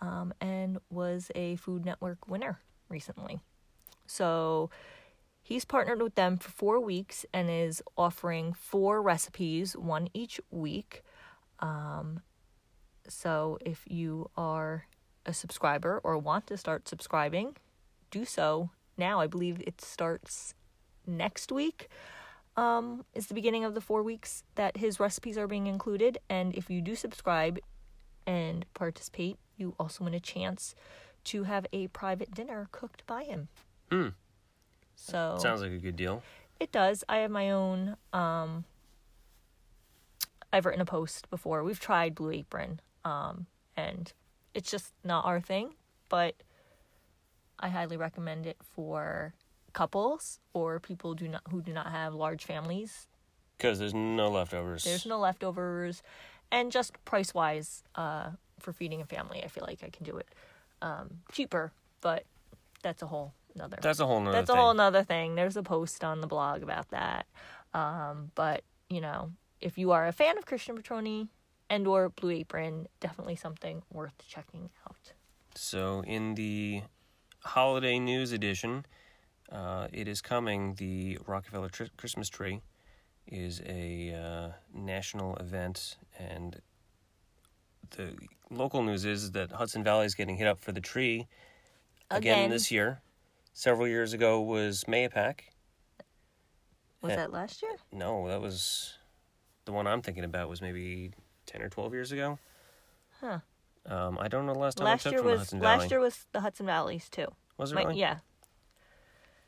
um, 0.00 0.32
and 0.40 0.78
was 0.90 1.30
a 1.34 1.56
Food 1.56 1.84
Network 1.84 2.28
winner 2.28 2.60
recently. 2.88 3.40
So 4.06 4.70
he's 5.42 5.64
partnered 5.64 6.02
with 6.02 6.14
them 6.14 6.36
for 6.36 6.50
four 6.50 6.80
weeks 6.80 7.26
and 7.32 7.50
is 7.50 7.82
offering 7.96 8.52
four 8.52 9.02
recipes, 9.02 9.76
one 9.76 10.08
each 10.14 10.40
week. 10.50 11.02
Um, 11.60 12.22
so 13.08 13.58
if 13.64 13.84
you 13.86 14.30
are 14.36 14.86
a 15.24 15.32
subscriber 15.32 16.00
or 16.04 16.18
want 16.18 16.46
to 16.48 16.56
start 16.56 16.88
subscribing, 16.88 17.56
do 18.10 18.24
so 18.24 18.70
now. 18.96 19.20
I 19.20 19.26
believe 19.26 19.62
it 19.66 19.80
starts 19.80 20.54
next 21.06 21.50
week. 21.52 21.88
Um, 22.56 23.04
is 23.14 23.26
the 23.26 23.34
beginning 23.34 23.64
of 23.64 23.74
the 23.74 23.82
four 23.82 24.02
weeks 24.02 24.42
that 24.54 24.78
his 24.78 24.98
recipes 24.98 25.36
are 25.36 25.46
being 25.46 25.66
included. 25.66 26.18
And 26.30 26.54
if 26.54 26.70
you 26.70 26.80
do 26.80 26.94
subscribe 26.94 27.58
and 28.26 28.66
participate, 28.74 29.36
you 29.56 29.74
also 29.78 30.04
win 30.04 30.14
a 30.14 30.20
chance 30.20 30.74
to 31.24 31.44
have 31.44 31.66
a 31.72 31.88
private 31.88 32.34
dinner 32.34 32.68
cooked 32.72 33.06
by 33.06 33.24
him. 33.24 33.48
Hmm. 33.90 34.08
So 34.94 35.36
sounds 35.40 35.60
like 35.62 35.72
a 35.72 35.78
good 35.78 35.96
deal. 35.96 36.22
it 36.60 36.72
does. 36.72 37.04
I 37.08 37.18
have 37.18 37.30
my 37.30 37.50
own. 37.50 37.96
Um, 38.12 38.64
I've 40.52 40.64
written 40.64 40.80
a 40.80 40.86
post 40.86 41.28
before. 41.28 41.62
We've 41.64 41.80
tried 41.80 42.14
Blue 42.14 42.30
Apron, 42.30 42.80
um, 43.04 43.46
and 43.76 44.12
it's 44.54 44.70
just 44.70 44.92
not 45.04 45.24
our 45.24 45.40
thing. 45.40 45.74
But 46.08 46.34
I 47.58 47.68
highly 47.68 47.96
recommend 47.96 48.46
it 48.46 48.56
for 48.62 49.34
couples 49.72 50.40
or 50.54 50.80
people 50.80 51.14
do 51.14 51.28
not 51.28 51.42
who 51.50 51.60
do 51.60 51.72
not 51.72 51.88
have 51.88 52.14
large 52.14 52.44
families. 52.44 53.08
Because 53.58 53.78
there's 53.78 53.94
no 53.94 54.28
leftovers. 54.30 54.84
There's 54.84 55.06
no 55.06 55.18
leftovers, 55.18 56.02
and 56.50 56.72
just 56.72 56.92
price 57.04 57.34
wise, 57.34 57.82
uh, 57.94 58.30
for 58.58 58.72
feeding 58.72 59.00
a 59.00 59.06
family, 59.06 59.42
I 59.44 59.48
feel 59.48 59.64
like 59.66 59.82
I 59.82 59.90
can 59.90 60.04
do 60.04 60.16
it 60.16 60.28
um, 60.82 61.18
cheaper. 61.32 61.72
But 62.00 62.24
that's 62.82 63.02
a 63.02 63.06
whole 63.06 63.32
another. 63.54 63.78
That's 63.80 64.00
a 64.00 64.06
whole 64.06 64.20
nother 64.20 64.32
That's 64.38 64.50
thing. 64.50 64.58
a 64.58 64.62
whole 64.62 64.74
nother 64.74 65.02
thing. 65.02 65.34
There's 65.34 65.56
a 65.56 65.62
post 65.62 66.04
on 66.04 66.20
the 66.20 66.26
blog 66.26 66.62
about 66.62 66.90
that. 66.90 67.26
Um, 67.74 68.30
but 68.34 68.62
you 68.88 69.00
know, 69.00 69.32
if 69.60 69.78
you 69.78 69.90
are 69.92 70.06
a 70.06 70.12
fan 70.12 70.38
of 70.38 70.46
Christian 70.46 70.80
Petroni 70.80 71.28
and 71.68 71.86
or 71.86 72.08
Blue 72.10 72.30
Apron, 72.30 72.86
definitely 73.00 73.36
something 73.36 73.82
worth 73.92 74.14
checking 74.26 74.70
out. 74.88 75.12
So, 75.54 76.02
in 76.06 76.34
the 76.34 76.82
holiday 77.40 77.98
news 77.98 78.32
edition, 78.32 78.84
uh, 79.50 79.88
it 79.92 80.06
is 80.06 80.20
coming. 80.20 80.74
The 80.74 81.18
Rockefeller 81.26 81.70
Tr- 81.70 81.84
Christmas 81.96 82.28
Tree 82.28 82.60
is 83.28 83.60
a 83.66 84.12
uh, 84.14 84.52
national 84.74 85.36
event, 85.36 85.96
and 86.18 86.60
the 87.90 88.14
local 88.50 88.82
news 88.82 89.04
is 89.04 89.32
that 89.32 89.50
Hudson 89.52 89.82
Valley 89.84 90.06
is 90.06 90.14
getting 90.14 90.36
hit 90.36 90.46
up 90.46 90.60
for 90.60 90.72
the 90.72 90.80
tree 90.80 91.26
again, 92.10 92.38
Again. 92.38 92.50
this 92.50 92.70
year. 92.70 93.00
Several 93.52 93.88
years 93.88 94.12
ago 94.12 94.40
was 94.40 94.84
Mahopac. 94.84 95.40
Was 97.02 97.10
Yeah. 97.10 97.16
that 97.16 97.32
last 97.32 97.62
year? 97.62 97.72
No, 97.92 98.28
that 98.28 98.40
was 98.40 98.94
the 99.64 99.72
one 99.72 99.86
I'm 99.86 100.02
thinking 100.02 100.24
about. 100.24 100.48
Was 100.48 100.60
maybe 100.62 101.12
ten 101.46 101.62
or 101.62 101.68
twelve 101.68 101.92
years 101.94 102.12
ago. 102.12 102.38
Huh. 103.20 103.38
Um, 103.86 104.18
I 104.20 104.28
don't 104.28 104.46
know 104.46 104.52
the 104.52 104.58
last 104.58 104.78
time 104.78 104.84
Last 104.86 105.06
I 105.06 105.10
took 105.10 105.12
year 105.12 105.22
from 105.22 105.30
was 105.30 105.38
Hudson 105.40 105.60
Valley. 105.60 105.78
last 105.78 105.90
year 105.90 106.00
was 106.00 106.26
the 106.32 106.40
Hudson 106.40 106.66
Valleys 106.66 107.08
too. 107.08 107.28
was 107.56 107.72
it 107.72 107.76
My- 107.76 107.82
really? 107.84 107.98
yeah. 108.00 108.18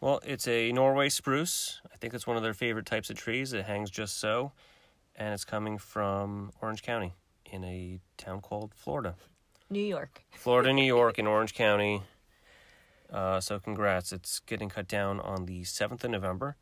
Well, 0.00 0.20
it's 0.24 0.46
a 0.46 0.70
Norway 0.70 1.08
spruce. 1.08 1.80
I 1.92 1.96
think 1.96 2.14
it's 2.14 2.26
one 2.26 2.37
of 2.37 2.42
their 2.44 2.54
favorite 2.54 2.87
types 2.87 3.11
of 3.11 3.16
trees. 3.16 3.52
It 3.52 3.64
hangs 3.64 3.90
just 3.90 4.20
so, 4.20 4.52
and 5.16 5.34
it's 5.34 5.44
coming 5.44 5.76
from 5.76 6.52
Orange 6.62 6.82
County 6.82 7.14
in 7.44 7.64
a 7.64 7.98
town 8.16 8.40
called 8.40 8.74
Florida. 8.76 9.16
New 9.68 9.82
York. 9.82 10.22
Florida, 10.30 10.72
New 10.72 10.84
York, 10.84 11.18
in 11.18 11.26
Orange 11.26 11.52
County. 11.52 12.02
Uh, 13.12 13.40
so, 13.40 13.58
congrats. 13.58 14.12
It's 14.12 14.38
getting 14.38 14.68
cut 14.68 14.87
down 14.87 15.18
on 15.18 15.46
the 15.46 15.62
7th 15.62 16.04
of 16.04 16.11
November. 16.11 16.56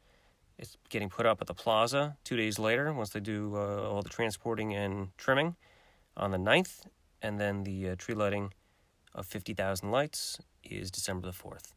It's 0.59 0.79
getting 0.89 1.11
put 1.11 1.27
up 1.27 1.43
at 1.43 1.47
the 1.47 1.55
plaza 1.55 2.17
two 2.25 2.37
days 2.37 2.59
later 2.59 2.91
once 2.91 3.11
they 3.11 3.21
do 3.21 3.55
uh, 3.55 3.87
all 3.87 4.01
the 4.01 4.09
transporting 4.09 4.75
and 4.75 5.09
trimming 5.19 5.57
on 6.17 6.31
the 6.31 6.39
9th, 6.39 6.87
and 7.21 7.39
then 7.39 7.65
the 7.65 7.91
uh, 7.91 7.97
tree 7.97 8.15
lighting 8.15 8.55
of 9.15 9.27
50,000 9.27 9.91
lights 9.91 10.39
is 10.65 10.91
December 10.91 11.27
the 11.27 11.35
4th. 11.35 11.76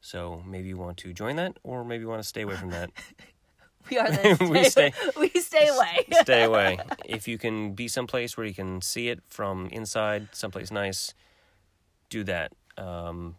So 0.00 0.42
maybe 0.46 0.68
you 0.68 0.76
want 0.76 0.96
to 0.98 1.12
join 1.12 1.36
that, 1.36 1.58
or 1.62 1.84
maybe 1.84 2.02
you 2.02 2.08
want 2.08 2.22
to 2.22 2.28
stay 2.28 2.42
away 2.42 2.56
from 2.56 2.70
that. 2.70 2.90
We 3.90 3.96
are 3.96 4.10
the 4.10 4.48
We 4.50 4.64
stay- 4.64 4.92
we 5.18 5.30
stay 5.30 5.68
away. 5.68 6.04
stay 6.20 6.42
away. 6.44 6.78
If 7.06 7.26
you 7.26 7.38
can 7.38 7.72
be 7.72 7.88
someplace 7.88 8.36
where 8.36 8.46
you 8.46 8.52
can 8.52 8.82
see 8.82 9.08
it 9.08 9.20
from 9.28 9.68
inside, 9.68 10.28
someplace 10.32 10.70
nice, 10.70 11.14
do 12.10 12.22
that. 12.24 12.52
Um, 12.76 13.36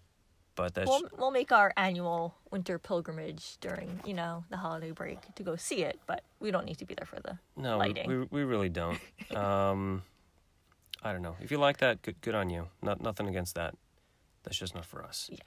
but 0.55 0.73
that's 0.73 0.89
We'll 0.89 1.03
we'll 1.17 1.31
make 1.31 1.51
our 1.51 1.71
annual 1.77 2.33
winter 2.51 2.79
pilgrimage 2.79 3.57
during 3.61 3.99
you 4.05 4.13
know 4.13 4.43
the 4.49 4.57
holiday 4.57 4.91
break 4.91 5.19
to 5.35 5.43
go 5.43 5.55
see 5.55 5.83
it, 5.83 5.99
but 6.07 6.23
we 6.39 6.51
don't 6.51 6.65
need 6.65 6.77
to 6.79 6.85
be 6.85 6.95
there 6.95 7.05
for 7.05 7.19
the 7.19 7.37
no, 7.55 7.77
we, 7.77 7.85
lighting. 7.85 8.09
we 8.09 8.17
we 8.31 8.43
really 8.43 8.69
don't. 8.69 8.99
Um, 9.35 10.01
I 11.03 11.13
don't 11.13 11.21
know. 11.21 11.35
If 11.39 11.51
you 11.51 11.59
like 11.59 11.77
that, 11.77 12.01
good 12.01 12.19
good 12.21 12.35
on 12.35 12.49
you. 12.49 12.67
Not 12.81 13.01
nothing 13.01 13.27
against 13.27 13.55
that. 13.55 13.75
That's 14.43 14.57
just 14.57 14.73
not 14.73 14.85
for 14.85 15.03
us. 15.03 15.29
Yeah. 15.31 15.37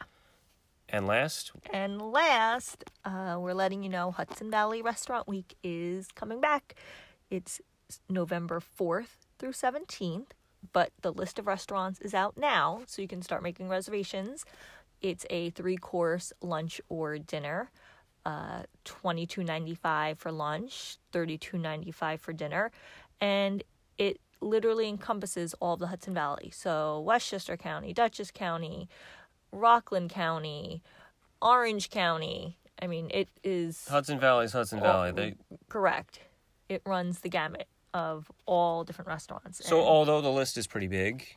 And 0.92 1.06
last, 1.06 1.52
And 1.72 2.02
last, 2.02 2.84
uh, 3.04 3.38
we're 3.40 3.54
letting 3.54 3.82
you 3.82 3.88
know 3.88 4.10
Hudson 4.10 4.50
Valley 4.50 4.82
Restaurant 4.82 5.26
Week 5.26 5.56
is 5.64 6.08
coming 6.14 6.38
back. 6.38 6.74
It's 7.30 7.62
November 8.10 8.60
4th 8.60 9.26
through 9.38 9.52
17th, 9.52 10.26
but 10.74 10.92
the 11.00 11.10
list 11.10 11.38
of 11.38 11.46
restaurants 11.46 11.98
is 12.02 12.12
out 12.12 12.36
now, 12.36 12.82
so 12.86 13.00
you 13.00 13.08
can 13.08 13.22
start 13.22 13.42
making 13.42 13.70
reservations. 13.70 14.44
It's 15.00 15.24
a 15.30 15.48
three 15.50 15.78
course 15.78 16.32
lunch 16.42 16.80
or 16.90 17.18
dinner. 17.18 17.70
Uh, 18.24 18.62
twenty 18.84 19.26
two 19.26 19.42
ninety 19.42 19.74
five 19.74 20.16
for 20.16 20.30
lunch, 20.30 20.96
thirty 21.10 21.36
two 21.36 21.58
ninety 21.58 21.90
five 21.90 22.20
for 22.20 22.32
dinner, 22.32 22.70
and 23.20 23.64
it 23.98 24.20
literally 24.40 24.88
encompasses 24.88 25.54
all 25.54 25.74
of 25.74 25.80
the 25.80 25.88
Hudson 25.88 26.14
Valley. 26.14 26.50
So 26.54 27.00
Westchester 27.00 27.56
County, 27.56 27.92
Dutchess 27.92 28.30
County, 28.30 28.88
Rockland 29.52 30.10
County, 30.10 30.82
Orange 31.40 31.90
County. 31.90 32.58
I 32.80 32.86
mean, 32.86 33.10
it 33.12 33.28
is 33.44 33.86
Hudson 33.86 34.18
Valley 34.18 34.46
is 34.46 34.52
Hudson 34.52 34.80
Valley. 34.80 35.12
They 35.12 35.34
correct. 35.68 36.18
It 36.68 36.82
runs 36.84 37.20
the 37.20 37.28
gamut 37.28 37.68
of 37.94 38.30
all 38.46 38.82
different 38.84 39.08
restaurants. 39.08 39.64
So 39.64 39.78
And- 39.78 39.86
although 39.86 40.20
the 40.20 40.30
list 40.32 40.56
is 40.56 40.66
pretty 40.66 40.88
big, 40.88 41.36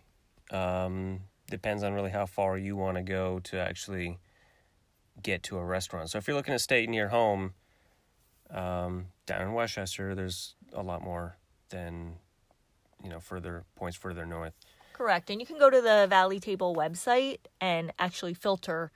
um, 0.51 1.21
depends 1.47 1.83
on 1.83 1.93
really 1.93 2.11
how 2.11 2.25
far 2.25 2.57
you 2.57 2.75
want 2.75 2.95
to 2.97 3.03
go 3.03 3.39
to 3.41 3.59
actually 3.59 4.17
get 5.21 5.43
to 5.43 5.57
a 5.57 5.65
restaurant. 5.65 6.09
So 6.09 6.17
if 6.17 6.27
you're 6.27 6.35
looking 6.37 6.53
to 6.53 6.59
stay 6.59 6.87
near 6.87 7.09
home, 7.09 7.53
um, 8.49 9.07
down 9.25 9.41
in 9.41 9.53
Westchester, 9.53 10.15
there's 10.15 10.55
a 10.73 10.81
lot 10.81 11.01
more 11.01 11.37
than 11.69 12.15
you 13.03 13.09
know 13.09 13.19
further 13.19 13.65
points 13.75 13.97
further 13.97 14.25
north. 14.25 14.53
Correct. 14.95 15.29
And 15.29 15.41
you 15.41 15.45
can 15.45 15.59
go 15.59 15.69
to 15.69 15.81
the 15.81 16.07
Valley 16.09 16.39
Table 16.39 16.73
website 16.73 17.39
and 17.59 17.91
actually 17.99 18.33
filter 18.33 18.93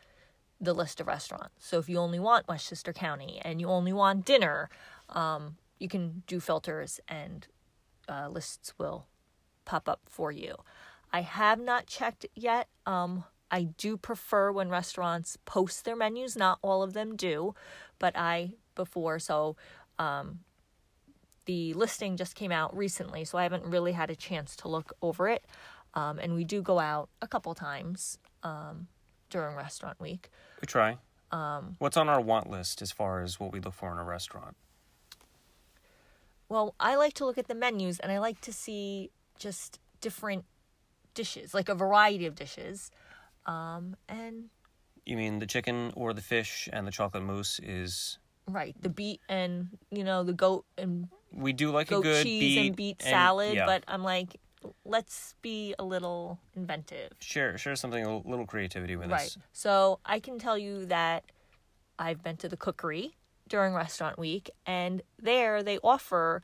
the 0.61 0.71
list 0.71 1.01
of 1.01 1.07
restaurants. 1.07 1.55
So 1.59 1.77
if 1.77 1.89
you 1.89 1.97
only 1.97 2.19
want 2.19 2.47
Westchester 2.47 2.93
County 2.93 3.41
and 3.43 3.59
you 3.59 3.67
only 3.67 3.91
want 3.91 4.23
dinner, 4.23 4.69
um, 5.09 5.57
you 5.77 5.89
can 5.89 6.23
do 6.25 6.39
filters 6.39 7.01
and 7.09 7.45
uh, 8.07 8.29
lists 8.29 8.73
will 8.77 9.07
pop 9.65 9.89
up 9.89 9.99
for 10.05 10.31
you. 10.31 10.55
I 11.11 11.19
have 11.19 11.59
not 11.59 11.85
checked 11.85 12.25
yet. 12.33 12.69
Um, 12.85 13.25
I 13.51 13.63
do 13.63 13.97
prefer 13.97 14.53
when 14.53 14.69
restaurants 14.69 15.37
post 15.43 15.83
their 15.83 15.97
menus. 15.97 16.37
Not 16.37 16.59
all 16.61 16.81
of 16.81 16.93
them 16.93 17.17
do, 17.17 17.55
but 17.99 18.15
I 18.15 18.53
before 18.73 19.19
so 19.19 19.57
um, 19.97 20.39
the 21.49 21.73
listing 21.73 22.15
just 22.15 22.35
came 22.35 22.51
out 22.51 22.77
recently, 22.77 23.25
so 23.25 23.37
I 23.37 23.43
haven't 23.43 23.65
really 23.65 23.93
had 23.93 24.11
a 24.11 24.15
chance 24.15 24.55
to 24.57 24.67
look 24.67 24.93
over 25.01 25.27
it. 25.27 25.45
Um, 25.93 26.19
and 26.19 26.35
we 26.35 26.43
do 26.43 26.61
go 26.61 26.79
out 26.79 27.09
a 27.21 27.27
couple 27.27 27.53
times 27.55 28.17
um, 28.43 28.87
during 29.29 29.55
restaurant 29.55 29.99
week. 29.99 30.29
We 30.61 30.67
try. 30.67 30.97
Um, 31.31 31.75
What's 31.79 31.97
on 31.97 32.09
our 32.09 32.21
want 32.21 32.49
list 32.49 32.81
as 32.81 32.91
far 32.91 33.21
as 33.21 33.39
what 33.39 33.51
we 33.51 33.59
look 33.59 33.73
for 33.73 33.91
in 33.91 33.97
a 33.97 34.03
restaurant? 34.03 34.55
Well, 36.47 36.73
I 36.79 36.95
like 36.95 37.13
to 37.15 37.25
look 37.25 37.37
at 37.37 37.47
the 37.47 37.55
menus 37.55 37.99
and 37.99 38.11
I 38.11 38.17
like 38.19 38.41
to 38.41 38.53
see 38.53 39.11
just 39.37 39.79
different 40.01 40.45
dishes, 41.13 41.53
like 41.53 41.69
a 41.69 41.75
variety 41.75 42.25
of 42.25 42.35
dishes. 42.35 42.91
Um, 43.45 43.95
and 44.07 44.49
You 45.05 45.17
mean 45.17 45.39
the 45.39 45.45
chicken 45.45 45.91
or 45.95 46.13
the 46.13 46.21
fish 46.21 46.67
and 46.71 46.87
the 46.87 46.91
chocolate 46.91 47.23
mousse 47.23 47.59
is 47.59 48.17
right, 48.47 48.75
the 48.81 48.89
beet 48.89 49.21
and 49.29 49.69
you 49.91 50.03
know 50.03 50.23
the 50.23 50.33
goat 50.33 50.65
and 50.77 51.07
we 51.31 51.53
do 51.53 51.69
like 51.69 51.89
goat 51.89 51.99
a 51.99 52.03
good 52.03 52.23
cheese 52.23 52.55
beet 52.55 52.67
and 52.67 52.75
beet 52.75 53.01
salad, 53.01 53.55
yeah. 53.55 53.65
but 53.67 53.83
I'm 53.87 54.03
like, 54.03 54.37
let's 54.85 55.35
be 55.41 55.73
a 55.79 55.83
little 55.83 56.39
inventive. 56.55 57.11
share 57.19 57.57
share 57.57 57.75
something 57.75 58.03
a 58.05 58.17
little 58.17 58.45
creativity 58.45 58.95
with 58.95 59.09
Right. 59.09 59.21
us. 59.21 59.37
So 59.53 59.99
I 60.05 60.19
can 60.19 60.39
tell 60.39 60.57
you 60.57 60.85
that 60.87 61.23
I've 61.97 62.23
been 62.23 62.37
to 62.37 62.49
the 62.49 62.57
cookery 62.57 63.17
during 63.47 63.73
restaurant 63.73 64.17
week, 64.19 64.49
and 64.65 65.01
there 65.17 65.63
they 65.63 65.79
offer 65.79 66.41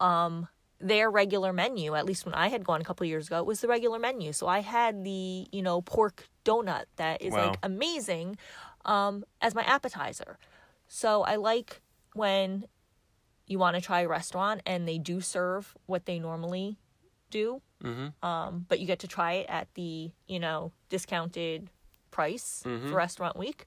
um, 0.00 0.48
their 0.78 1.10
regular 1.10 1.52
menu. 1.52 1.94
At 1.94 2.06
least 2.06 2.24
when 2.24 2.34
I 2.34 2.48
had 2.48 2.64
gone 2.64 2.80
a 2.80 2.84
couple 2.84 3.04
of 3.04 3.08
years 3.08 3.26
ago, 3.26 3.38
it 3.38 3.46
was 3.46 3.60
the 3.60 3.68
regular 3.68 3.98
menu. 3.98 4.32
So 4.32 4.46
I 4.46 4.60
had 4.60 5.04
the 5.04 5.46
you 5.52 5.62
know 5.62 5.82
pork 5.82 6.28
donut 6.44 6.84
that 6.96 7.20
is 7.22 7.32
Wow. 7.32 7.50
like 7.50 7.58
amazing 7.62 8.36
um, 8.84 9.24
as 9.40 9.54
my 9.54 9.62
appetizer. 9.62 10.38
So 10.88 11.22
I 11.22 11.36
like 11.36 11.82
when 12.14 12.64
you 13.46 13.58
want 13.58 13.76
to 13.76 13.82
try 13.82 14.00
a 14.00 14.08
restaurant 14.08 14.62
and 14.64 14.86
they 14.86 14.98
do 14.98 15.20
serve 15.20 15.76
what 15.86 16.06
they 16.06 16.18
normally 16.18 16.78
do 17.30 17.60
Mm-hmm. 17.82 18.26
um, 18.28 18.66
but 18.68 18.78
you 18.78 18.86
get 18.86 18.98
to 18.98 19.08
try 19.08 19.32
it 19.32 19.46
at 19.48 19.66
the 19.74 20.10
you 20.28 20.38
know 20.38 20.70
discounted 20.90 21.70
price 22.10 22.60
for 22.62 22.94
restaurant 22.94 23.38
week. 23.38 23.64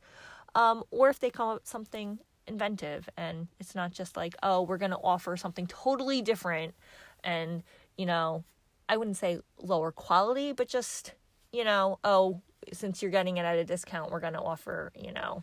Um, 0.53 0.83
or 0.91 1.09
if 1.09 1.19
they 1.19 1.31
come 1.31 1.49
up 1.49 1.55
with 1.55 1.67
something 1.67 2.19
inventive 2.45 3.09
and 3.17 3.47
it's 3.59 3.73
not 3.73 3.91
just 3.91 4.15
like 4.15 4.35
oh 4.43 4.61
we're 4.61 4.77
going 4.77 4.91
to 4.91 4.97
offer 4.97 5.35
something 5.35 5.65
totally 5.65 6.21
different 6.21 6.75
and 7.23 7.63
you 7.97 8.05
know 8.05 8.43
i 8.89 8.97
wouldn't 8.97 9.15
say 9.15 9.39
lower 9.61 9.93
quality 9.93 10.51
but 10.51 10.67
just 10.67 11.13
you 11.53 11.63
know 11.63 11.97
oh 12.03 12.41
since 12.73 13.01
you're 13.01 13.09
getting 13.09 13.37
it 13.37 13.45
at 13.45 13.57
a 13.57 13.63
discount 13.63 14.11
we're 14.11 14.19
going 14.19 14.33
to 14.33 14.41
offer 14.41 14.91
you 14.93 15.13
know 15.13 15.41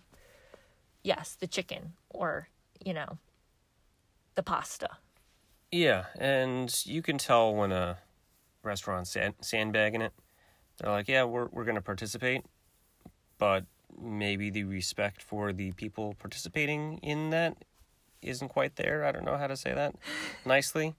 yes 1.02 1.36
the 1.40 1.46
chicken 1.46 1.94
or 2.10 2.48
you 2.84 2.92
know 2.92 3.18
the 4.34 4.42
pasta. 4.42 4.88
Yeah, 5.70 6.06
and 6.18 6.74
you 6.86 7.02
can 7.02 7.18
tell 7.18 7.54
when 7.54 7.72
a 7.72 7.98
restaurant's 8.62 9.10
sand- 9.10 9.34
sandbagging 9.40 10.02
it. 10.02 10.12
They're 10.78 10.90
like, 10.90 11.08
yeah, 11.08 11.24
we're 11.24 11.46
we're 11.46 11.64
gonna 11.64 11.82
participate, 11.82 12.44
but 13.38 13.64
maybe 14.00 14.50
the 14.50 14.64
respect 14.64 15.22
for 15.22 15.52
the 15.52 15.72
people 15.72 16.14
participating 16.18 16.98
in 16.98 17.30
that 17.30 17.56
isn't 18.22 18.48
quite 18.48 18.76
there. 18.76 19.04
I 19.04 19.12
don't 19.12 19.24
know 19.24 19.36
how 19.36 19.46
to 19.46 19.56
say 19.56 19.74
that 19.74 19.94
nicely. 20.44 20.94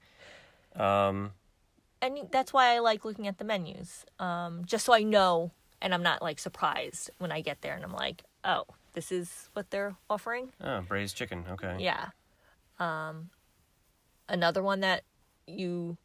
Um, 0.76 1.32
and 2.00 2.18
that's 2.30 2.52
why 2.52 2.74
I 2.74 2.78
like 2.80 3.04
looking 3.04 3.28
at 3.28 3.38
the 3.38 3.44
menus, 3.44 4.04
um, 4.18 4.64
just 4.64 4.86
so 4.86 4.92
I 4.92 5.02
know, 5.02 5.52
and 5.80 5.94
I'm 5.94 6.02
not 6.02 6.22
like 6.22 6.38
surprised 6.38 7.10
when 7.18 7.30
I 7.30 7.40
get 7.40 7.60
there 7.62 7.74
and 7.74 7.84
I'm 7.84 7.92
like, 7.92 8.24
oh, 8.44 8.64
this 8.94 9.12
is 9.12 9.48
what 9.52 9.70
they're 9.70 9.96
offering. 10.10 10.52
oh, 10.60 10.80
braised 10.82 11.16
chicken. 11.16 11.44
Okay. 11.50 11.76
Yeah. 11.80 12.08
Um, 12.78 13.30
another 14.28 14.62
one 14.62 14.80
that 14.80 15.02
you 15.46 15.96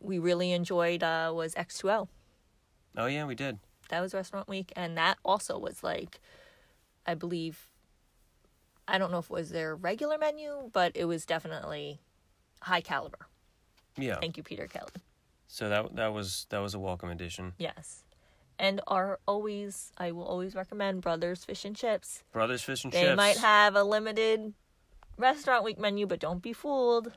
we 0.00 0.18
really 0.18 0.52
enjoyed 0.52 1.02
uh, 1.02 1.32
was 1.34 1.54
X2O. 1.54 2.08
Oh 2.96 3.06
yeah, 3.06 3.24
we 3.24 3.34
did. 3.34 3.58
That 3.88 4.00
was 4.00 4.14
restaurant 4.14 4.48
week, 4.48 4.72
and 4.76 4.96
that 4.96 5.18
also 5.24 5.58
was 5.58 5.82
like, 5.82 6.20
I 7.06 7.14
believe, 7.14 7.68
I 8.88 8.98
don't 8.98 9.10
know 9.10 9.18
if 9.18 9.26
it 9.26 9.30
was 9.30 9.50
their 9.50 9.74
regular 9.74 10.18
menu, 10.18 10.70
but 10.72 10.92
it 10.94 11.04
was 11.04 11.26
definitely 11.26 12.00
high 12.62 12.80
caliber. 12.80 13.26
Yeah. 13.96 14.18
Thank 14.20 14.36
you, 14.36 14.42
Peter 14.42 14.66
Kelly. 14.66 14.90
So 15.48 15.68
that 15.68 15.94
that 15.96 16.12
was 16.12 16.46
that 16.50 16.58
was 16.58 16.74
a 16.74 16.78
welcome 16.78 17.10
addition. 17.10 17.52
Yes. 17.58 18.04
And 18.58 18.80
are 18.86 19.18
always, 19.26 19.90
I 19.98 20.12
will 20.12 20.24
always 20.24 20.54
recommend 20.54 21.02
Brothers 21.02 21.44
Fish 21.44 21.64
and 21.64 21.74
Chips. 21.74 22.22
Brothers 22.32 22.62
Fish 22.62 22.84
and 22.84 22.92
They 22.92 23.00
Chips. 23.00 23.10
They 23.10 23.16
might 23.16 23.38
have 23.38 23.74
a 23.74 23.82
limited 23.82 24.54
restaurant 25.18 25.64
week 25.64 25.78
menu, 25.78 26.06
but 26.06 26.20
don't 26.20 26.40
be 26.40 26.52
fooled. 26.52 27.12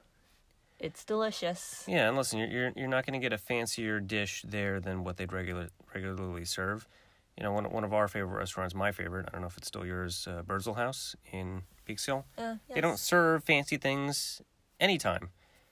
It's 0.80 1.04
delicious. 1.04 1.84
Yeah, 1.88 2.08
and 2.08 2.18
listen, 2.18 2.40
you're 2.40 2.48
you're, 2.50 2.72
you're 2.76 2.88
not 2.88 3.06
going 3.06 3.20
to 3.20 3.24
get 3.24 3.34
a 3.34 3.38
fancier 3.38 4.00
dish 4.00 4.44
there 4.48 4.80
than 4.80 5.04
what 5.04 5.18
they'd 5.18 5.34
regular 5.34 5.70
regularly 5.94 6.46
serve. 6.46 6.88
You 7.36 7.44
know, 7.44 7.52
one 7.52 7.66
one 7.72 7.84
of 7.84 7.94
our 7.94 8.08
favorite 8.08 8.38
restaurants, 8.38 8.76
my 8.76 8.92
favorite. 8.92 9.26
I 9.28 9.32
don't 9.32 9.42
know 9.42 9.48
if 9.48 9.58
it's 9.58 9.68
still 9.68 9.86
yours, 9.86 10.28
uh, 10.30 10.42
Birdsall 10.44 10.76
House 10.76 11.16
in 11.32 11.64
Peekskill. 11.88 12.26
Uh, 12.38 12.56
They 12.74 12.82
don't 12.82 13.00
serve 13.00 13.44
fancy 13.44 13.78
things 13.78 14.42
anytime. 14.80 15.30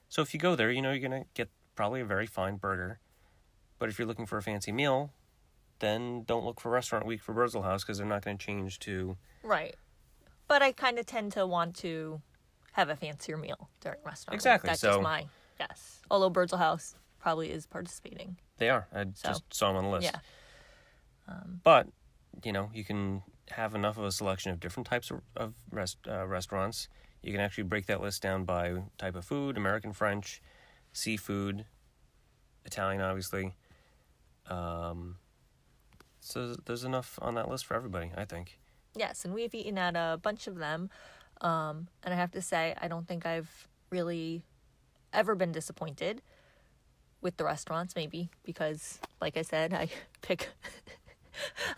So 0.10 0.22
if 0.22 0.34
you 0.34 0.40
go 0.40 0.56
there, 0.56 0.72
you 0.72 0.82
know 0.82 0.92
you're 0.92 1.08
gonna 1.08 1.26
get 1.34 1.50
probably 1.76 2.02
a 2.02 2.06
very 2.06 2.26
fine 2.26 2.56
burger. 2.58 3.00
But 3.78 3.90
if 3.90 4.00
you're 4.00 4.08
looking 4.08 4.26
for 4.26 4.38
a 4.38 4.42
fancy 4.42 4.72
meal, 4.72 5.12
then 5.80 6.24
don't 6.24 6.46
look 6.46 6.60
for 6.60 6.72
Restaurant 6.72 7.06
Week 7.06 7.22
for 7.22 7.34
Birdsall 7.34 7.64
House 7.64 7.84
because 7.84 7.98
they're 7.98 8.08
not 8.08 8.24
going 8.24 8.38
to 8.38 8.46
change 8.46 8.80
to. 8.80 9.18
Right. 9.44 9.76
But 10.48 10.62
I 10.62 10.72
kind 10.72 10.98
of 10.98 11.06
tend 11.06 11.34
to 11.34 11.46
want 11.46 11.76
to 11.78 12.22
have 12.76 12.90
a 12.90 12.96
fancier 12.96 13.38
meal 13.38 13.70
during 13.80 13.98
restaurant 14.06 14.34
week. 14.34 14.38
Exactly, 14.38 14.68
That's 14.68 14.82
so- 14.82 14.90
just 14.90 15.02
my, 15.02 15.26
yes. 15.60 16.00
Although 16.12 16.30
Birdsall 16.30 16.60
House 16.60 16.96
probably 17.20 17.50
is 17.52 17.66
participating. 17.66 18.38
They 18.58 18.70
are. 18.70 18.88
I 18.94 19.06
So, 19.14 19.30
just 19.30 19.44
saw 19.54 19.68
them 19.70 19.78
on 19.78 19.84
the 19.86 19.90
list. 19.92 20.12
Yeah. 20.14 20.20
but 21.64 21.88
you 22.44 22.52
know, 22.52 22.70
you 22.74 22.84
can 22.84 23.24
have 23.52 23.76
enough 23.76 23.98
of 23.98 24.04
a 24.04 24.12
selection 24.12 24.52
of 24.52 24.60
different 24.60 24.88
types 24.88 25.10
of, 25.10 25.22
of 25.38 25.54
rest, 25.72 25.98
uh, 26.08 26.28
restaurants. 26.28 26.90
You 27.24 27.32
can 27.32 27.40
actually 27.42 27.64
break 27.64 27.86
that 27.88 28.02
list 28.02 28.22
down 28.22 28.44
by 28.44 28.84
type 28.98 29.16
of 29.16 29.24
food: 29.26 29.58
American, 29.58 29.94
French, 29.94 30.42
seafood, 30.94 31.66
Italian, 32.66 33.02
obviously. 33.02 33.56
Um, 34.48 35.16
so 36.20 36.56
there's 36.66 36.84
enough 36.84 37.18
on 37.22 37.36
that 37.36 37.50
list 37.50 37.66
for 37.66 37.74
everybody, 37.76 38.12
I 38.16 38.26
think. 38.26 38.60
Yes, 38.96 39.26
and 39.26 39.34
we've 39.34 39.54
eaten 39.56 39.78
at 39.78 39.96
a 39.96 40.20
bunch 40.22 40.48
of 40.48 40.58
them. 40.58 40.90
Um, 41.42 41.88
and 42.04 42.14
I 42.14 42.18
have 42.18 42.32
to 42.32 42.42
say, 42.42 42.74
I 42.82 42.88
don't 42.88 43.08
think 43.08 43.26
I've 43.26 43.68
really 43.90 44.44
ever 45.14 45.36
been 45.36 45.52
disappointed 45.52 46.22
with 47.22 47.38
the 47.38 47.44
restaurants, 47.46 47.96
maybe 47.96 48.30
because, 48.44 49.00
like 49.22 49.38
I 49.38 49.42
said, 49.42 49.74
I 49.74 49.90
pick 50.22 50.50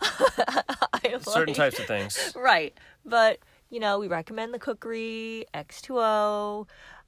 I 0.00 1.18
Certain 1.20 1.48
like- 1.48 1.56
types 1.56 1.78
of 1.78 1.86
things. 1.86 2.32
Right. 2.36 2.74
But, 3.04 3.38
you 3.70 3.80
know, 3.80 3.98
we 3.98 4.08
recommend 4.08 4.54
the 4.54 4.58
cookery, 4.58 5.46
X2O. 5.54 6.66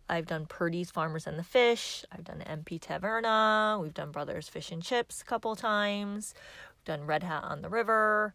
I've 0.08 0.26
done 0.26 0.46
Purdy's 0.46 0.90
Farmers 0.90 1.26
and 1.28 1.38
the 1.38 1.44
Fish. 1.44 2.04
I've 2.10 2.24
done 2.24 2.42
MP 2.44 2.80
Taverna. 2.80 3.80
We've 3.80 3.94
done 3.94 4.10
Brothers 4.10 4.48
Fish 4.48 4.72
and 4.72 4.82
Chips 4.82 5.22
a 5.22 5.24
couple 5.24 5.54
times. 5.54 6.34
We've 6.78 6.84
done 6.96 7.06
Red 7.06 7.22
Hat 7.22 7.44
on 7.44 7.62
the 7.62 7.68
River. 7.68 8.34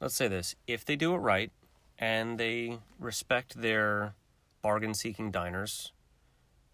Let's 0.00 0.14
say 0.16 0.26
this: 0.26 0.56
if 0.66 0.84
they 0.84 0.96
do 0.96 1.14
it 1.14 1.18
right 1.18 1.52
and 1.98 2.38
they 2.38 2.78
respect 2.98 3.60
their 3.60 4.14
bargain-seeking 4.62 5.30
diners, 5.30 5.92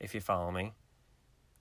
if 0.00 0.14
you 0.14 0.20
follow 0.20 0.50
me, 0.50 0.72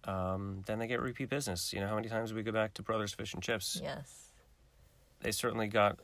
um, 0.05 0.63
then 0.65 0.79
they 0.79 0.87
get 0.87 0.99
repeat 1.01 1.29
business. 1.29 1.71
You 1.73 1.79
know 1.79 1.87
how 1.87 1.95
many 1.95 2.09
times 2.09 2.33
we 2.33 2.41
go 2.43 2.51
back 2.51 2.73
to 2.75 2.81
Brothers 2.81 3.13
Fish 3.13 3.33
and 3.33 3.43
Chips? 3.43 3.79
Yes. 3.83 4.31
They 5.19 5.31
certainly 5.31 5.67
got 5.67 5.99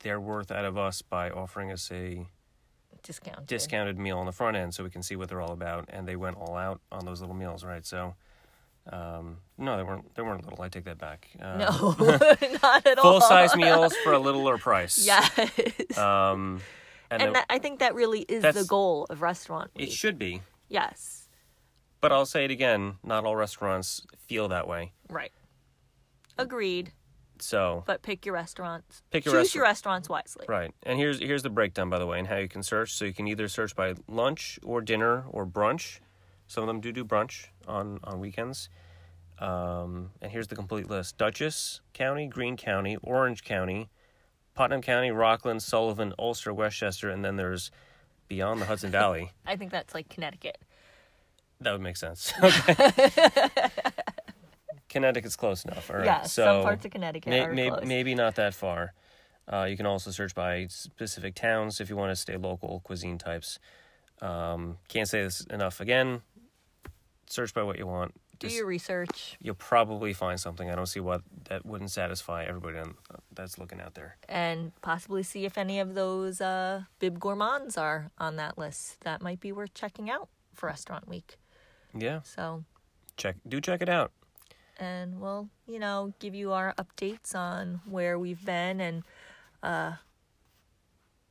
their 0.00 0.18
worth 0.20 0.50
out 0.50 0.64
of 0.64 0.76
us 0.76 1.02
by 1.02 1.30
offering 1.30 1.70
us 1.70 1.90
a 1.92 2.26
Discounted. 3.04 3.46
discounted 3.46 3.98
meal 3.98 4.18
on 4.18 4.26
the 4.26 4.32
front 4.32 4.56
end, 4.56 4.74
so 4.74 4.82
we 4.82 4.90
can 4.90 5.02
see 5.04 5.14
what 5.14 5.28
they're 5.28 5.40
all 5.40 5.52
about. 5.52 5.84
And 5.88 6.06
they 6.08 6.16
went 6.16 6.36
all 6.36 6.56
out 6.56 6.80
on 6.90 7.04
those 7.04 7.20
little 7.20 7.36
meals, 7.36 7.64
right? 7.64 7.86
So. 7.86 8.14
Um, 8.90 9.36
no, 9.58 9.76
they 9.76 9.82
weren't. 9.82 10.14
They 10.14 10.22
weren't 10.22 10.44
little. 10.44 10.62
I 10.64 10.70
take 10.70 10.84
that 10.84 10.96
back. 10.96 11.28
Um, 11.40 11.58
No, 11.58 11.94
not 12.62 12.86
at 12.86 12.98
all. 12.98 13.02
full 13.02 13.20
size 13.20 13.54
meals 13.54 13.94
for 14.02 14.14
a 14.14 14.18
littler 14.18 14.56
price. 14.56 14.98
Yes. 15.06 15.98
Um, 15.98 16.62
and, 17.10 17.22
and 17.22 17.34
that, 17.34 17.46
I 17.48 17.58
think 17.58 17.78
that 17.80 17.94
really 17.94 18.20
is 18.22 18.42
the 18.42 18.64
goal 18.64 19.06
of 19.10 19.22
restaurant 19.22 19.70
it 19.74 19.90
should 19.92 20.18
be. 20.18 20.42
yes. 20.68 21.28
But 22.00 22.12
I'll 22.12 22.26
say 22.26 22.44
it 22.44 22.52
again, 22.52 22.98
not 23.02 23.24
all 23.24 23.34
restaurants 23.34 24.06
feel 24.28 24.46
that 24.48 24.68
way. 24.68 24.92
Right. 25.10 25.32
Agreed. 26.38 26.92
So, 27.40 27.82
But 27.86 28.02
pick 28.02 28.24
your 28.26 28.34
restaurants. 28.34 29.02
Pick 29.10 29.24
your 29.24 29.34
Choose 29.34 29.54
your 29.54 29.64
restaurants 29.64 30.08
wisely. 30.08 30.44
right. 30.48 30.72
And 30.84 30.98
here's 30.98 31.18
here's 31.20 31.42
the 31.42 31.50
breakdown 31.50 31.88
by 31.90 31.98
the 31.98 32.06
way 32.06 32.18
and 32.18 32.26
how 32.28 32.36
you 32.36 32.48
can 32.48 32.62
search. 32.62 32.92
So 32.92 33.04
you 33.04 33.12
can 33.12 33.26
either 33.28 33.48
search 33.48 33.74
by 33.76 33.94
lunch 34.08 34.58
or 34.64 34.80
dinner 34.80 35.24
or 35.30 35.46
brunch. 35.46 35.98
Some 36.46 36.62
of 36.62 36.68
them 36.68 36.80
do 36.80 36.92
do 36.92 37.04
brunch 37.04 37.46
on 37.66 37.98
on 38.04 38.20
weekends. 38.20 38.68
Um, 39.40 40.10
and 40.20 40.32
here's 40.32 40.48
the 40.48 40.56
complete 40.56 40.88
list: 40.90 41.16
Dutchess 41.18 41.80
County, 41.94 42.26
Greene 42.26 42.56
County, 42.56 42.96
Orange 43.02 43.44
County, 43.44 43.88
Putnam 44.58 44.82
County, 44.82 45.12
Rockland, 45.12 45.62
Sullivan, 45.62 46.12
Ulster, 46.18 46.52
Westchester, 46.52 47.08
and 47.08 47.24
then 47.24 47.36
there's 47.36 47.70
beyond 48.26 48.60
the 48.60 48.64
Hudson 48.64 48.90
Valley. 48.90 49.30
I 49.46 49.54
think 49.54 49.70
that's 49.70 49.94
like 49.94 50.08
Connecticut. 50.08 50.58
That 51.60 51.70
would 51.70 51.80
make 51.80 51.96
sense. 51.96 52.32
Okay. 52.42 52.90
Connecticut's 54.88 55.36
close 55.36 55.64
enough. 55.64 55.88
All 55.90 55.98
right. 55.98 56.06
yeah, 56.06 56.22
so 56.22 56.44
some 56.44 56.62
parts 56.62 56.84
of 56.84 56.90
Connecticut 56.90 57.30
may, 57.30 57.40
are 57.42 57.52
may, 57.52 57.68
close. 57.68 57.84
maybe 57.84 58.16
not 58.16 58.34
that 58.34 58.52
far. 58.52 58.94
Uh, 59.46 59.64
you 59.70 59.76
can 59.76 59.86
also 59.86 60.10
search 60.10 60.34
by 60.34 60.66
specific 60.68 61.36
towns 61.36 61.80
if 61.80 61.88
you 61.88 61.96
want 61.96 62.10
to 62.10 62.16
stay 62.16 62.36
local 62.36 62.80
cuisine 62.80 63.16
types. 63.18 63.60
Um, 64.20 64.78
can't 64.88 65.06
say 65.06 65.22
this 65.22 65.42
enough. 65.50 65.80
Again, 65.80 66.22
search 67.28 67.54
by 67.54 67.62
what 67.62 67.78
you 67.78 67.86
want. 67.86 68.12
Do 68.38 68.48
your 68.48 68.66
research 68.66 69.36
You'll 69.42 69.54
probably 69.54 70.12
find 70.12 70.38
something. 70.38 70.70
I 70.70 70.74
don't 70.74 70.86
see 70.86 71.00
what 71.00 71.22
that 71.48 71.66
wouldn't 71.66 71.90
satisfy 71.90 72.44
everybody 72.44 72.78
on, 72.78 72.94
that's 73.34 73.58
looking 73.58 73.80
out 73.80 73.94
there. 73.94 74.16
and 74.28 74.72
possibly 74.82 75.22
see 75.22 75.44
if 75.44 75.58
any 75.58 75.80
of 75.80 75.94
those 75.94 76.40
uh, 76.40 76.82
bib 77.00 77.18
gourmands 77.18 77.76
are 77.76 78.10
on 78.18 78.36
that 78.36 78.56
list. 78.58 79.00
That 79.00 79.22
might 79.22 79.40
be 79.40 79.50
worth 79.52 79.74
checking 79.74 80.08
out 80.10 80.28
for 80.54 80.66
Restaurant 80.66 81.08
Week. 81.08 81.36
Yeah, 81.96 82.20
So, 82.22 82.64
check. 83.16 83.36
Do 83.48 83.60
check 83.60 83.80
it 83.82 83.88
out. 83.88 84.12
and 84.78 85.20
we'll, 85.20 85.48
you 85.66 85.78
know, 85.78 86.12
give 86.20 86.34
you 86.34 86.52
our 86.52 86.74
updates 86.74 87.34
on 87.34 87.80
where 87.86 88.18
we've 88.18 88.44
been 88.44 88.80
and 88.80 89.02
uh, 89.62 89.92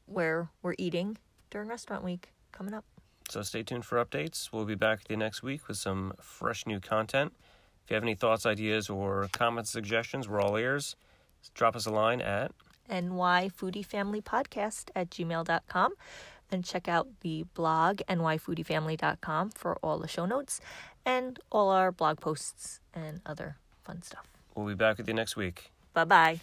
where 0.05 0.49
we're 0.61 0.75
eating 0.77 1.17
during 1.49 1.69
Restaurant 1.69 2.03
Week 2.03 2.29
coming 2.51 2.73
up. 2.73 2.83
So 3.29 3.41
stay 3.41 3.63
tuned 3.63 3.85
for 3.85 4.03
updates. 4.03 4.49
We'll 4.51 4.65
be 4.65 4.75
back 4.75 5.03
the 5.05 5.17
next 5.17 5.43
week 5.43 5.67
with 5.67 5.77
some 5.77 6.13
fresh 6.21 6.65
new 6.65 6.79
content. 6.79 7.33
If 7.83 7.91
you 7.91 7.95
have 7.95 8.03
any 8.03 8.15
thoughts, 8.15 8.45
ideas, 8.45 8.89
or 8.89 9.29
comments, 9.31 9.69
suggestions, 9.69 10.27
we're 10.27 10.41
all 10.41 10.57
ears. 10.57 10.95
Drop 11.53 11.75
us 11.75 11.85
a 11.85 11.91
line 11.91 12.21
at 12.21 12.51
NY 12.89 13.49
Foodie 13.57 13.85
Family 13.85 14.21
Podcast 14.21 14.89
at 14.95 15.09
gmail.com 15.09 15.93
and 16.51 16.63
check 16.65 16.87
out 16.87 17.07
the 17.21 17.43
blog 17.53 17.99
nyfoodiefamily.com 18.09 19.49
for 19.51 19.77
all 19.77 19.99
the 19.99 20.07
show 20.07 20.25
notes 20.25 20.61
and 21.05 21.39
all 21.51 21.69
our 21.69 21.91
blog 21.91 22.19
posts 22.19 22.79
and 22.93 23.21
other 23.25 23.57
fun 23.83 24.01
stuff. 24.03 24.25
we'll 24.55 24.65
be 24.67 24.73
back 24.73 24.97
with 24.97 25.07
you 25.07 25.13
next 25.13 25.35
week. 25.35 25.71
Bye 25.93 26.05
bye. 26.05 26.39